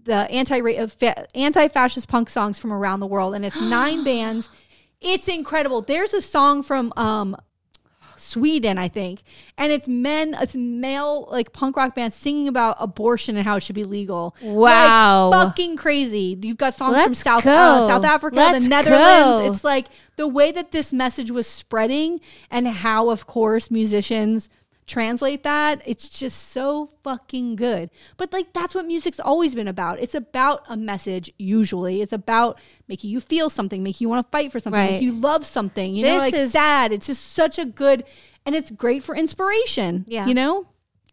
[0.03, 4.49] "The Anti uh, fa- Anti-Fascist Punk Songs from Around the World," and it's nine bands.
[4.99, 5.81] It's incredible.
[5.81, 7.35] There's a song from um,
[8.21, 9.23] Sweden, I think.
[9.57, 13.63] And it's men, it's male like punk rock bands singing about abortion and how it
[13.63, 14.35] should be legal.
[14.41, 15.29] Wow.
[15.29, 16.37] Like, fucking crazy.
[16.41, 19.39] You've got songs from Let's South uh, South Africa, Let's the Netherlands.
[19.39, 19.51] go.
[19.51, 24.49] It's like the way that this message was spreading and how of course musicians
[24.87, 27.89] translate that it's just so fucking good.
[28.17, 29.99] But like that's what music's always been about.
[29.99, 32.01] It's about a message usually.
[32.01, 34.91] It's about making you feel something making you want to fight for something Right.
[34.93, 36.91] making you love something you know This like is- sad.
[36.91, 38.03] It's just such a good
[38.45, 40.25] and it's great for inspiration Yeah.
[40.25, 40.67] you know?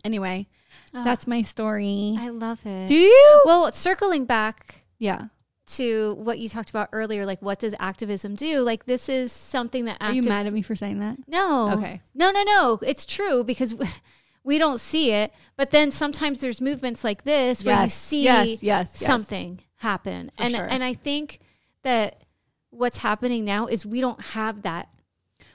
[0.05, 0.49] Anyway
[0.95, 2.17] uh, that's my story.
[2.19, 2.89] I love it.
[2.89, 3.43] do you?
[3.45, 5.27] Well, circling back yeah
[5.69, 8.61] to what you talked about earlier, like what does activism do?
[8.61, 11.73] Like this is something that are you mad at me for saying that No.
[11.73, 12.01] Okay.
[12.15, 12.79] No, no, no.
[12.83, 13.75] It's true because
[14.45, 15.33] we don't see it.
[15.57, 18.97] But then sometimes there's movements like this where you see yes, yes, yes.
[18.99, 20.31] something happen.
[20.39, 20.65] and sure.
[20.65, 21.41] and I think
[21.83, 22.25] that
[22.71, 24.89] what's happening now is we don't have that.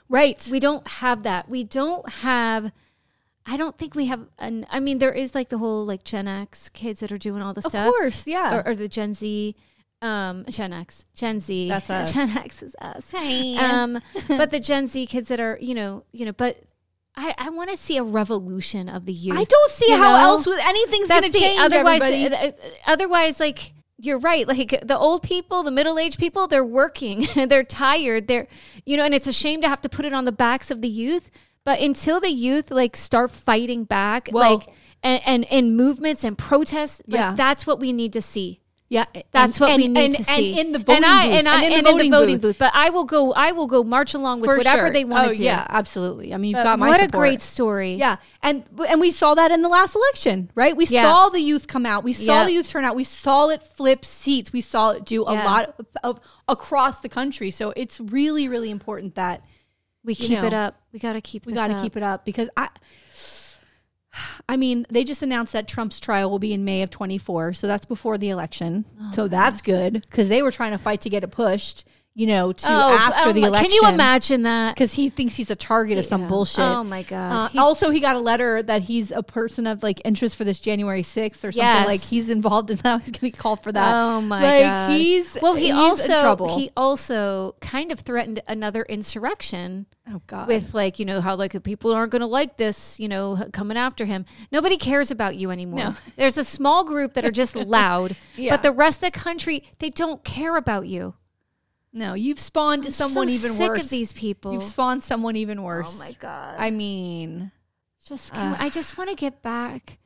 [0.09, 1.49] right We don't have that.
[1.49, 2.71] We don't have
[3.45, 6.27] I don't think we have an I mean there is like the whole like Gen
[6.27, 9.13] X kids that are doing all the of stuff course yeah or, or the Gen
[9.13, 9.55] Z
[10.03, 11.69] um Gen X, Gen Z.
[11.69, 12.13] That's us.
[12.15, 13.09] Gen X is us.
[13.11, 13.57] Hey.
[13.57, 16.57] Um, but the Gen Z kids that are, you know, you know, but
[17.15, 19.37] I, I want to see a revolution of the youth.
[19.37, 20.23] I don't see you how know?
[20.23, 21.59] else with anything's going to change.
[21.59, 22.35] otherwise, everybody.
[22.35, 24.47] uh, uh, otherwise, like you're right.
[24.47, 28.47] Like the old people, the middle aged people, they're working, they're tired, they're,
[28.85, 30.81] you know, and it's a shame to have to put it on the backs of
[30.81, 31.31] the youth.
[31.63, 34.67] But until the youth like start fighting back, Well- like
[35.03, 37.35] and and in movements and protests, like, Yeah.
[37.35, 38.59] that's what we need to see.
[38.93, 40.51] Yeah, That's and- what and- we need and- to see.
[40.51, 42.41] And in the voting I, booth, and, I, in the in voting, the voting booth.
[42.41, 42.57] booth.
[42.59, 43.33] But I will go.
[43.33, 44.91] I will go march along with For whatever sure.
[44.91, 45.43] they want oh, to do.
[45.43, 46.33] Yeah, absolutely.
[46.33, 47.95] I mean, you've But got my what a great story.
[47.95, 50.77] Yeah, and and we saw that in the last election, right?
[50.77, 51.03] We Yeah.
[51.03, 52.03] saw the youth come out.
[52.03, 52.45] We saw Yeah.
[52.45, 52.95] the youth turn out.
[52.95, 54.53] We saw it flip seats.
[54.53, 55.45] We saw it do a Yeah.
[55.45, 57.49] lot of, of across the country.
[57.51, 59.41] So it's really, really important that
[60.05, 60.75] we keep it up.
[60.91, 61.45] We got to keep.
[61.45, 62.69] we got to keep it up because I.
[64.47, 67.67] I mean, they just announced that Trump's trial will be in May of 24, so
[67.67, 68.85] that's before the election.
[69.01, 71.85] Oh, so that's good because they were trying to fight to get it pushed,
[72.15, 73.71] you know, to after the election.
[73.71, 74.75] Can you imagine that?
[74.75, 76.63] Because he thinks he's a target of some bullshit.
[76.63, 77.31] Oh my god.
[77.31, 80.43] Uh, He- also, he got a letter that he's a person of like interest for
[80.43, 81.57] this January 6th or something.
[81.57, 81.87] Yes.
[81.87, 82.93] Like he's involved in that.
[83.03, 83.95] He's going to be called for that.
[83.95, 84.91] oh my like, god.
[84.91, 85.55] He's well.
[85.55, 86.57] He he's in also trouble.
[86.57, 90.47] he also kind of threatened another insurrection oh god.
[90.47, 93.77] with like you know how like people aren't going to like this you know coming
[93.77, 94.25] after him.
[94.51, 95.79] Nobody cares about you anymore.
[95.79, 95.93] No.
[96.15, 98.53] There's a small group that are just loud, Yeah.
[98.53, 101.15] but the rest of the country they don't care about you.
[101.93, 103.83] No, you've spawned I'm someone so even sick worse.
[103.83, 104.53] of these people.
[104.53, 105.95] You've spawned someone even worse.
[105.95, 106.55] Oh my god.
[106.57, 107.51] I mean,
[108.05, 109.99] just can, I just want to get back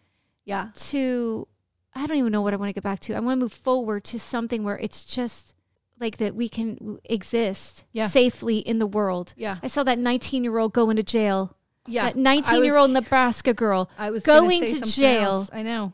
[0.46, 0.70] yeah.
[0.76, 1.48] to
[1.96, 3.16] I don't even know what I want to get back to.
[3.16, 5.56] I want to move forward to something where it's just
[6.00, 8.08] like that we can exist Yeah.
[8.08, 9.34] safely in the world.
[9.36, 9.58] Yeah.
[9.64, 11.56] I saw that 19 year old go into jail.
[11.88, 12.08] Yeah.
[12.08, 13.90] That 19 year old Nebraska girl.
[13.98, 15.24] I was say to jail.
[15.24, 15.50] else.
[15.52, 15.94] I know.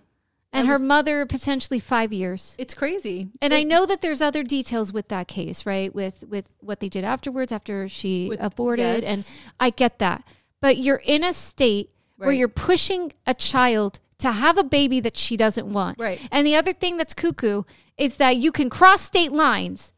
[0.53, 2.55] And I her mother potentially five years.
[2.57, 3.27] It's crazy.
[3.41, 5.93] And It- I know that there's other details with that case, right?
[5.93, 9.27] With with what they did afterwards after she With- aborted, and.
[9.59, 10.23] I get that.
[10.61, 15.17] But you're in a state where you're pushing a child to have a baby that
[15.17, 15.99] she doesn't want.
[15.99, 16.21] Right.
[16.31, 17.63] And the other thing that's cuckoo
[17.97, 19.91] is that you can cross state lines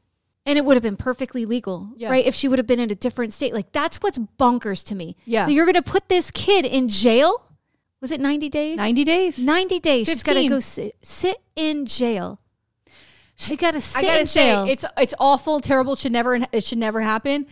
[0.47, 2.09] and it would have been perfectly legal, Yeah.
[2.09, 2.25] right?
[2.25, 3.53] If she would have been in a different state.
[3.53, 5.15] Like that's what's bonkers to me.
[5.25, 5.47] Yeah.
[5.47, 7.43] You're going to put this kid in jail?
[8.05, 8.77] Was it 90 days?
[8.77, 9.39] 90 days.
[9.39, 10.05] 90 days.
[10.05, 12.39] She's got to go sit, sit in jail.
[13.35, 15.93] She got to sit I gotta in say, it's it's awful, terrible.
[15.93, 17.47] It should never it should never happen.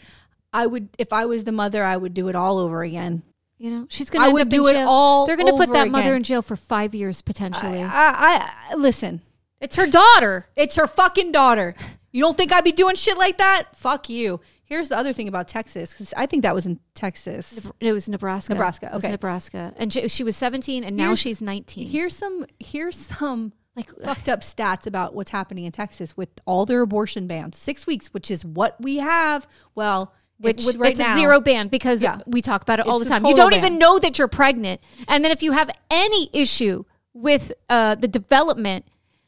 [0.54, 3.24] I would if I was the mother, I would do it all over again.
[3.58, 5.90] you know, she's going to I would do it all They're going to put that
[5.90, 6.18] mother again.
[6.18, 7.82] in jail for five years potentially.
[7.82, 9.22] I, I, I listen.
[9.60, 10.46] It's her daughter.
[10.56, 11.74] It's her fucking daughter.
[12.12, 13.76] You don't think I'd be doing shit like that?
[13.76, 14.40] Fuck you.
[14.66, 17.70] Here's the other thing about Texas, because I think that was in Texas.
[17.80, 18.54] It was Nebraska.
[18.54, 19.12] Nebraska, It was okay.
[19.12, 19.74] Nebraska.
[19.78, 21.88] And she, she was 17 and now Here's- she's 19.
[21.88, 26.66] Here's some here's some like fucked up stats about what's happening in Texas with all
[26.66, 27.58] their abortion bans.
[27.58, 29.48] Six weeks, which is what we have.
[29.76, 32.20] Well, which with right it's now, a zero ban because Yeah.
[32.26, 33.26] we talk about it all It's the time.
[33.26, 33.60] You don't ban.
[33.60, 34.80] even know that you're pregnant.
[35.08, 38.86] And then if you have any issue with uh, the development,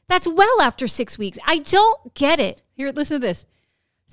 [0.07, 1.37] that's well after six weeks.
[1.45, 2.61] I don't get it.
[2.73, 3.45] Here, listen to this.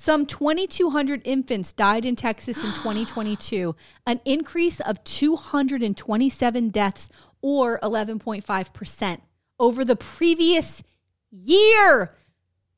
[0.03, 3.73] Some 2,200 infants died in Texas in 2022,
[4.05, 7.07] an increase of 227 deaths
[7.41, 9.21] or 11.5%
[9.57, 10.83] over the previous
[11.31, 12.17] year.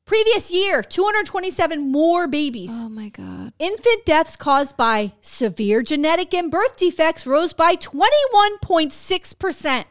[0.04, 2.70] Previous year, 227 more babies.
[2.72, 3.52] Oh my God.
[3.58, 9.84] Infant deaths caused by severe genetic and birth defects rose by 21.6%.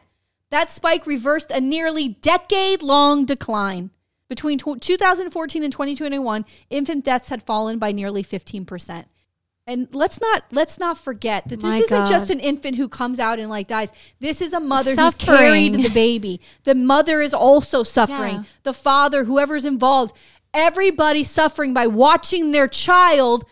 [0.48, 3.90] That spike reversed a nearly decade long decline.
[4.28, 9.04] Between 2014 and 2021, infant deaths had fallen by nearly 15%.
[9.68, 12.06] And let's not let's not forget that this My isn't God.
[12.08, 13.92] just an infant who comes out and like dies.
[14.20, 15.04] This is a mother Suffering.
[15.28, 16.40] who's carried the baby.
[16.62, 18.34] The mother is also suffering.
[18.36, 18.42] Yeah.
[18.62, 20.16] The father, whoever's involved,
[20.54, 23.44] everybody's suffering by watching their child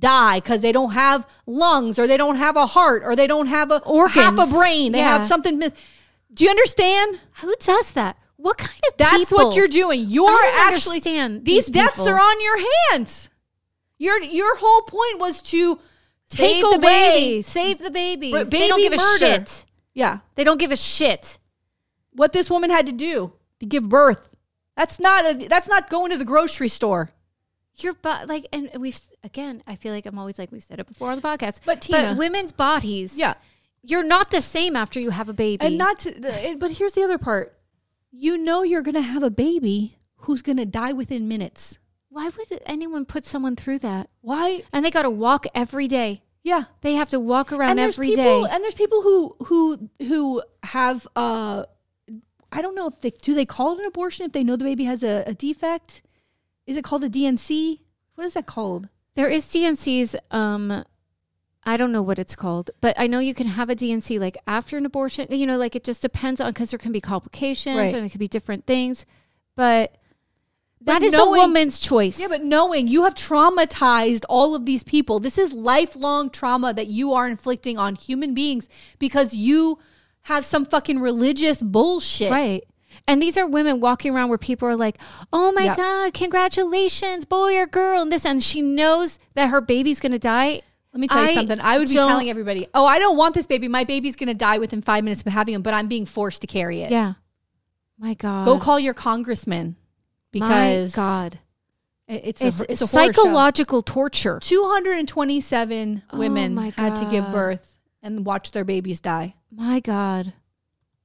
[0.00, 3.46] die because they don't have lungs or they don't have a heart or they don't
[3.46, 4.90] have a or half a brain.
[4.90, 5.16] They Yeah.
[5.16, 5.72] have something miss.
[6.34, 7.20] Do you understand?
[7.40, 8.16] Who does that?
[8.42, 9.46] What kind of That's people?
[9.46, 10.06] what you're doing.
[10.08, 12.08] You're actually understand these, these deaths people.
[12.08, 12.58] are on your
[12.90, 13.28] hands.
[13.98, 15.76] Your your whole point was to
[16.28, 17.42] take Save away the baby.
[17.42, 18.32] Save the babies.
[18.32, 19.64] But they don't baby give a shit.
[19.94, 21.38] Yeah, They don't give a shit.
[22.14, 24.28] what this woman had to do to give birth.
[24.76, 27.12] That's not a that's not going to the grocery store.
[27.76, 29.62] Your body, like, and we've again.
[29.66, 31.60] I feel like I'm always like we've said it before on the podcast.
[31.64, 33.34] But Tina- women's bodies, Yeah.
[33.82, 35.64] you're not the same after you have a baby.
[35.64, 37.56] And not to, but here's the other part.
[38.12, 41.78] You know you're going to have a baby who's going to die within minutes.
[42.10, 44.10] why would anyone put someone through that?
[44.20, 44.62] Why?
[44.72, 46.22] And they got to walk every day.
[46.42, 46.64] Yeah.
[46.82, 48.16] They have to walk around every day.
[48.16, 51.64] people and there's people who who who have uh
[52.50, 54.64] I don't know if they do they call it an abortion if they know the
[54.64, 56.02] baby has a, a defect?
[56.66, 57.82] Is it called a D&C?
[58.14, 58.88] What is that called?
[59.14, 60.14] There is D&Cs.
[60.30, 60.84] Um,
[61.64, 64.36] I don't know what it's called, but I know you can have a D&C like
[64.46, 65.28] after an abortion.
[65.30, 67.94] You know, like it just depends on because there can be complications Right.
[67.94, 69.06] and it could be different things.
[69.54, 69.94] But
[70.80, 72.18] But that is knowing- a woman's choice.
[72.18, 76.88] Yeah, but knowing you have traumatized all of these people, this is lifelong trauma that
[76.88, 79.78] you are inflicting on human beings because you
[80.22, 82.32] have some fucking religious bullshit.
[82.32, 82.64] Right.
[83.06, 84.98] And these are women walking around where people are like,
[85.32, 85.76] oh my Yeah.
[85.76, 88.02] God, congratulations, boy or girl.
[88.02, 90.62] And this, and she knows that her baby's going to die.
[90.92, 91.60] Let me tell you I something.
[91.60, 93.66] I would be don't- telling everybody, "Oh, I don't want this baby.
[93.68, 96.40] My baby's going to die within 5 minutes of having him, but I'm being forced
[96.42, 97.14] to carry it." Yeah.
[97.98, 98.44] My God.
[98.44, 99.76] Go call your congressman
[100.32, 101.38] because my God.
[102.08, 104.38] it- it's It's, a, it's a psychological torture.
[104.40, 107.32] 227 Oh women my had to give God.
[107.32, 109.34] birth and watch their babies die.
[109.50, 110.32] My God.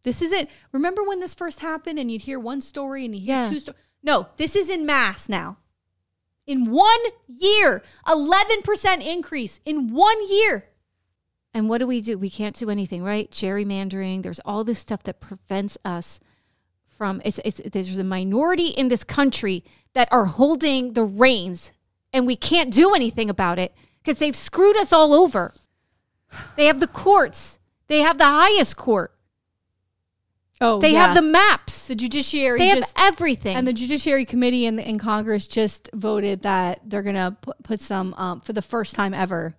[0.04, 0.50] This isn't.
[0.72, 3.50] Remember when this first happened and you'd hear one story and you hear Yeah.
[3.50, 3.80] two stories?
[4.04, 5.58] No, this is in mass now.
[6.48, 10.70] In one year, 11% increase in one year.
[11.54, 12.18] And what do we do?
[12.18, 13.30] We can't do anything, right?
[13.30, 14.24] Gerrymandering.
[14.24, 16.20] There's all this stuff that prevents us
[16.88, 17.22] from.
[17.26, 21.72] It's, it's there's a minority in this country that are holding the reins,
[22.14, 25.54] and we can't do anything about it because they've screwed us all over.
[26.56, 27.60] They have the courts.
[27.88, 29.14] They have the highest court.
[30.60, 31.88] Oh, They have the maps.
[31.88, 33.56] the judiciary They have everything.
[33.56, 38.14] and the judiciary committee in, in Congress just voted that they're gonna put, put some
[38.16, 39.56] um, for the first time ever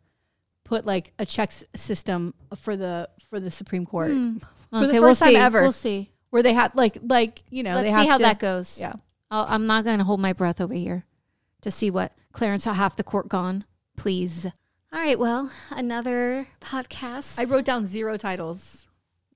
[0.64, 4.38] put like a checks system for the for the Supreme Court Hmm.
[4.70, 5.36] for the first we'll time see.
[5.36, 6.10] ever We'll see.
[6.30, 8.78] where they have like like you know Let's see how to- that goes.
[8.80, 8.94] Yeah.
[9.30, 11.04] I'll, I'm not going to hold my breath over here
[11.60, 13.64] to see what Clarence will have the court gone.
[13.96, 14.46] Please.
[14.90, 15.18] All right.
[15.18, 17.38] Well, another podcast.
[17.38, 18.87] I wrote down zero titles.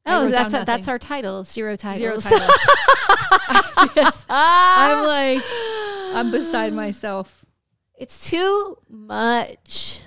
[0.05, 1.45] Oh, that's a, that's our title.
[1.45, 1.99] Zero titles.
[1.99, 2.51] zero titles.
[3.97, 4.25] Yes.
[4.29, 5.43] I'm like
[6.15, 7.45] I'm beside myself.
[7.99, 10.01] It's too much.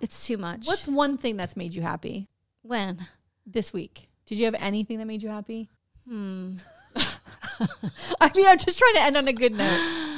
[0.00, 0.66] It's too much.
[0.66, 2.28] What's one thing that's made you happy
[2.62, 3.06] when?
[3.46, 4.08] this week?
[4.26, 5.68] Did you have anything that made you happy?
[6.06, 6.56] Hmm.
[8.20, 10.17] I mean, I'm just trying to end on a good note.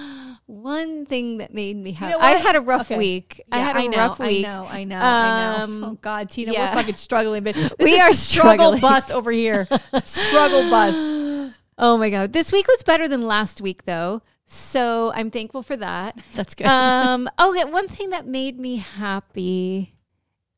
[0.51, 2.13] One thing that made me happy.
[2.13, 2.99] know I had a rough Okay.
[2.99, 3.41] week.
[3.53, 4.45] I had a know, rough week.
[4.45, 5.65] I know, I know, I know.
[5.65, 6.71] Um, Oh God, Tina, yeah.
[6.75, 9.69] we're fucking struggling, but We are struggle bus over here.
[10.05, 10.97] struggle bus.
[11.83, 12.35] Oh my god.
[12.35, 14.21] This week was better than last week though.
[14.45, 16.21] So I'm thankful for that.
[16.35, 16.67] That's good.
[16.67, 19.95] um okay, one thing that made me happy.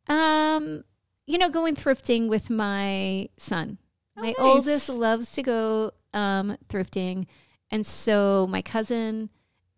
[0.09, 0.83] Um
[1.27, 3.79] you know going thrifting with my son.
[4.17, 4.35] Oh, my nice.
[4.41, 7.27] oldest loves to go um thrifting
[7.71, 9.31] And so my cousin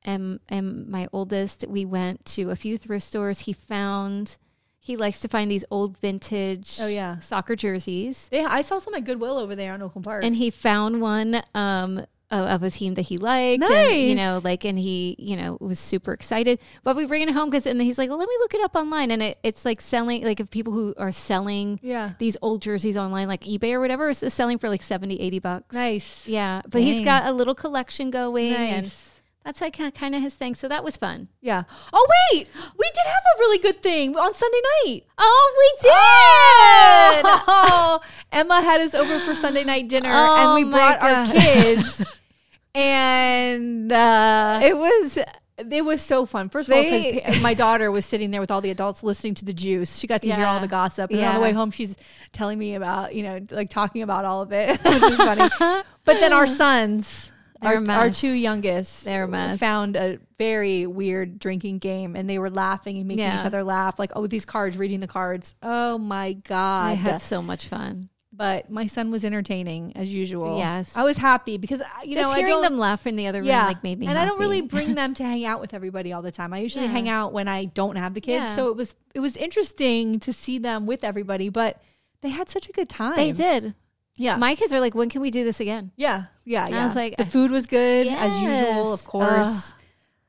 [0.05, 3.41] and and my oldest, we went to a few thrift stores.
[3.41, 4.37] He found
[4.79, 7.19] he likes to find these old vintage Oh, yeah.
[7.19, 8.29] soccer jerseys.
[8.31, 10.25] Yeah, I saw some at Goodwill over there on Oakland Park.
[10.25, 13.63] And he found one um of, a team that he liked.
[13.63, 16.59] And, you know, like and he, you know, was super excited.
[16.83, 18.75] But we bring it home because and he's like, Well, let me look it up
[18.75, 19.11] online.
[19.11, 22.13] And it, it's like selling like if people who are selling yeah.
[22.19, 25.75] these old jerseys online, like eBay or whatever, is selling for like 70, 80 bucks.
[25.75, 26.27] Nice.
[26.27, 26.63] Yeah.
[26.69, 29.14] But he's got a little collection going and Nice.
[29.45, 30.55] That's like kind of his thing.
[30.55, 31.29] So that was fun.
[31.41, 31.65] Yeah.
[31.93, 35.05] Oh wait, we did have a really good thing on Sunday night.
[35.19, 37.41] Oh, we did.
[37.47, 38.01] Oh,
[38.33, 42.05] Emma had us over for Sunday night dinner, Oh, and we brought our kids.
[42.75, 45.19] and uh, It was
[45.57, 46.49] it was so fun.
[46.49, 49.45] First of all, because my daughter was sitting there with all the adults listening to
[49.45, 49.99] the juice.
[49.99, 51.97] She got to hear all the gossip, and then on the way home, she's
[52.33, 55.49] telling me about you know like talking about all of it, which is funny.
[55.59, 57.31] But then our sons.
[57.65, 59.59] Our, our two youngest They're a mess.
[59.59, 63.39] found a very weird drinking game and they were laughing and making Yeah.
[63.41, 67.21] each other laugh like oh these cards reading the cards oh my god I had
[67.21, 68.09] so much fun.
[68.33, 70.93] but my son was entertaining as usual Yes.
[70.97, 73.39] i was happy because you Just know hearing I don't, them laugh in the other
[73.39, 75.73] room yeah like made me and i don't really bring them to hang out with
[75.73, 76.91] everybody all the time i usually Yeah.
[76.93, 78.55] hang out when i don't have the kids Yeah.
[78.57, 81.81] so it was it was interesting to see them with everybody but
[82.23, 83.75] they had such a good time They did.
[84.17, 85.91] Yeah My kids are like, when can we do this again?
[85.97, 89.07] yeah yeah I yeah was like, the I- food was good as usual of Yes.
[89.07, 89.73] course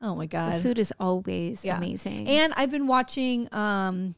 [0.02, 0.58] oh my God.
[0.58, 1.78] The food is always Yeah.
[1.78, 2.28] amazing.
[2.28, 4.14] And I've been watching um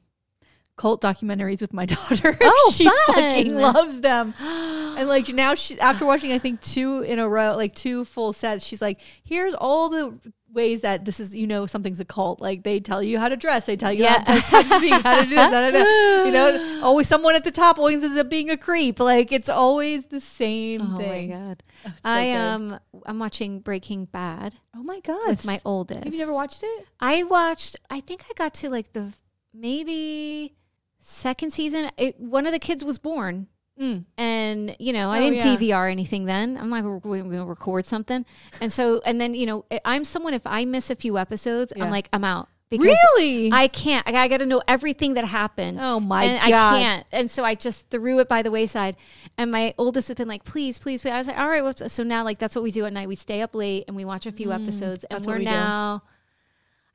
[0.79, 2.37] cult documentaries with my daughter.
[2.41, 2.95] Oh, she fun.
[3.09, 4.35] fucking loves them.
[4.41, 8.33] And like now she after watching I think two in a row, like two full
[8.33, 10.19] sets, she's like, here's all the
[10.51, 12.41] ways that this is you know something's a cult.
[12.41, 14.25] Like they tell you how to dress, they tell you Yeah.
[14.27, 16.23] how, to, how to speak, how to do this, how to do that.
[16.27, 18.99] You know, always someone at the top always ends up being a creep.
[18.99, 21.33] Like it's always the same oh thing.
[21.35, 21.63] Oh my god.
[21.87, 25.29] Oh, so I am um I'm watching Breaking Bad Oh my god.
[25.29, 26.05] with my oldest.
[26.05, 26.87] Have you never watched it?
[26.99, 27.77] I watched.
[27.91, 29.13] I think I got to like the
[29.53, 30.55] maybe
[30.99, 31.91] second season.
[31.97, 33.47] It, one of the kids was born,
[33.81, 34.05] Mm.
[34.17, 35.57] and you know I Oh, didn't yeah.
[35.57, 36.57] DVR anything then.
[36.59, 38.27] I'm like we're going to record something,
[38.61, 41.73] and so and then you know I- I'm someone if I miss a few episodes,
[41.77, 41.85] Yeah.
[41.85, 42.87] I'm like I'm out because
[43.17, 43.51] Really?
[43.53, 44.07] I can't.
[44.07, 45.79] I, got to know everything that happened.
[45.81, 46.75] oh my and god.
[46.75, 47.07] I can't.
[47.13, 48.95] And so I just threw it by the wayside.
[49.39, 51.11] And my oldest has been like, please, please, please.
[51.13, 51.63] I was like, all right.
[51.63, 53.09] Well, so now, like, that's what we do at night.
[53.09, 55.05] We stay up late and we watch a few episodes.
[55.05, 55.51] And Mm, that's what we're we do.
[55.51, 56.03] now,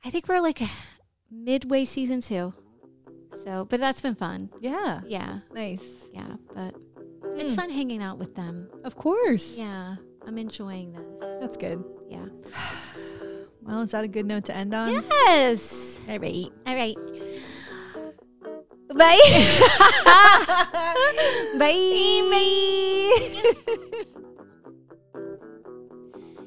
[0.04, 0.60] I think we're like
[1.28, 2.54] midway season two.
[3.42, 4.48] So, but that's been fun.
[4.60, 5.00] Yeah.
[5.06, 5.40] Yeah.
[5.52, 6.08] Nice.
[6.12, 6.36] Yeah.
[6.54, 6.74] But
[7.36, 7.56] it's Mm.
[7.56, 8.68] fun hanging out with them.
[8.84, 9.56] Of course.
[9.56, 9.96] Yeah.
[10.26, 11.02] I'm enjoying this.
[11.40, 11.82] That's good.
[12.08, 12.26] Yeah.
[13.66, 14.92] Well, is that a good note to end on?
[14.92, 15.98] Yes.
[16.06, 16.52] All right.
[16.66, 16.94] All right.
[18.94, 19.18] Bye.
[21.58, 22.20] Bye.
[22.30, 23.42] Bye.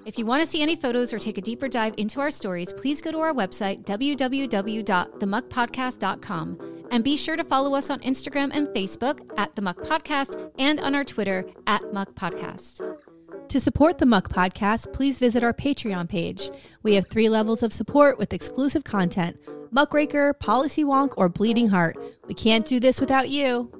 [0.05, 2.71] If you want to see any photos or take a deeper dive into our stories,
[2.71, 6.76] please go to our website, www.themuckpodcast.com.
[6.91, 10.79] And be sure to follow us on Instagram and Facebook at The Muck Podcast and
[10.79, 12.81] on our Twitter at Muck Podcast.
[13.49, 16.51] To support the Muck Podcast, please visit our Patreon page.
[16.83, 19.37] We have three levels of support with exclusive content
[19.71, 21.97] Muckraker, Policy Wonk, or Bleeding Heart.
[22.27, 23.71] We can't do this without you.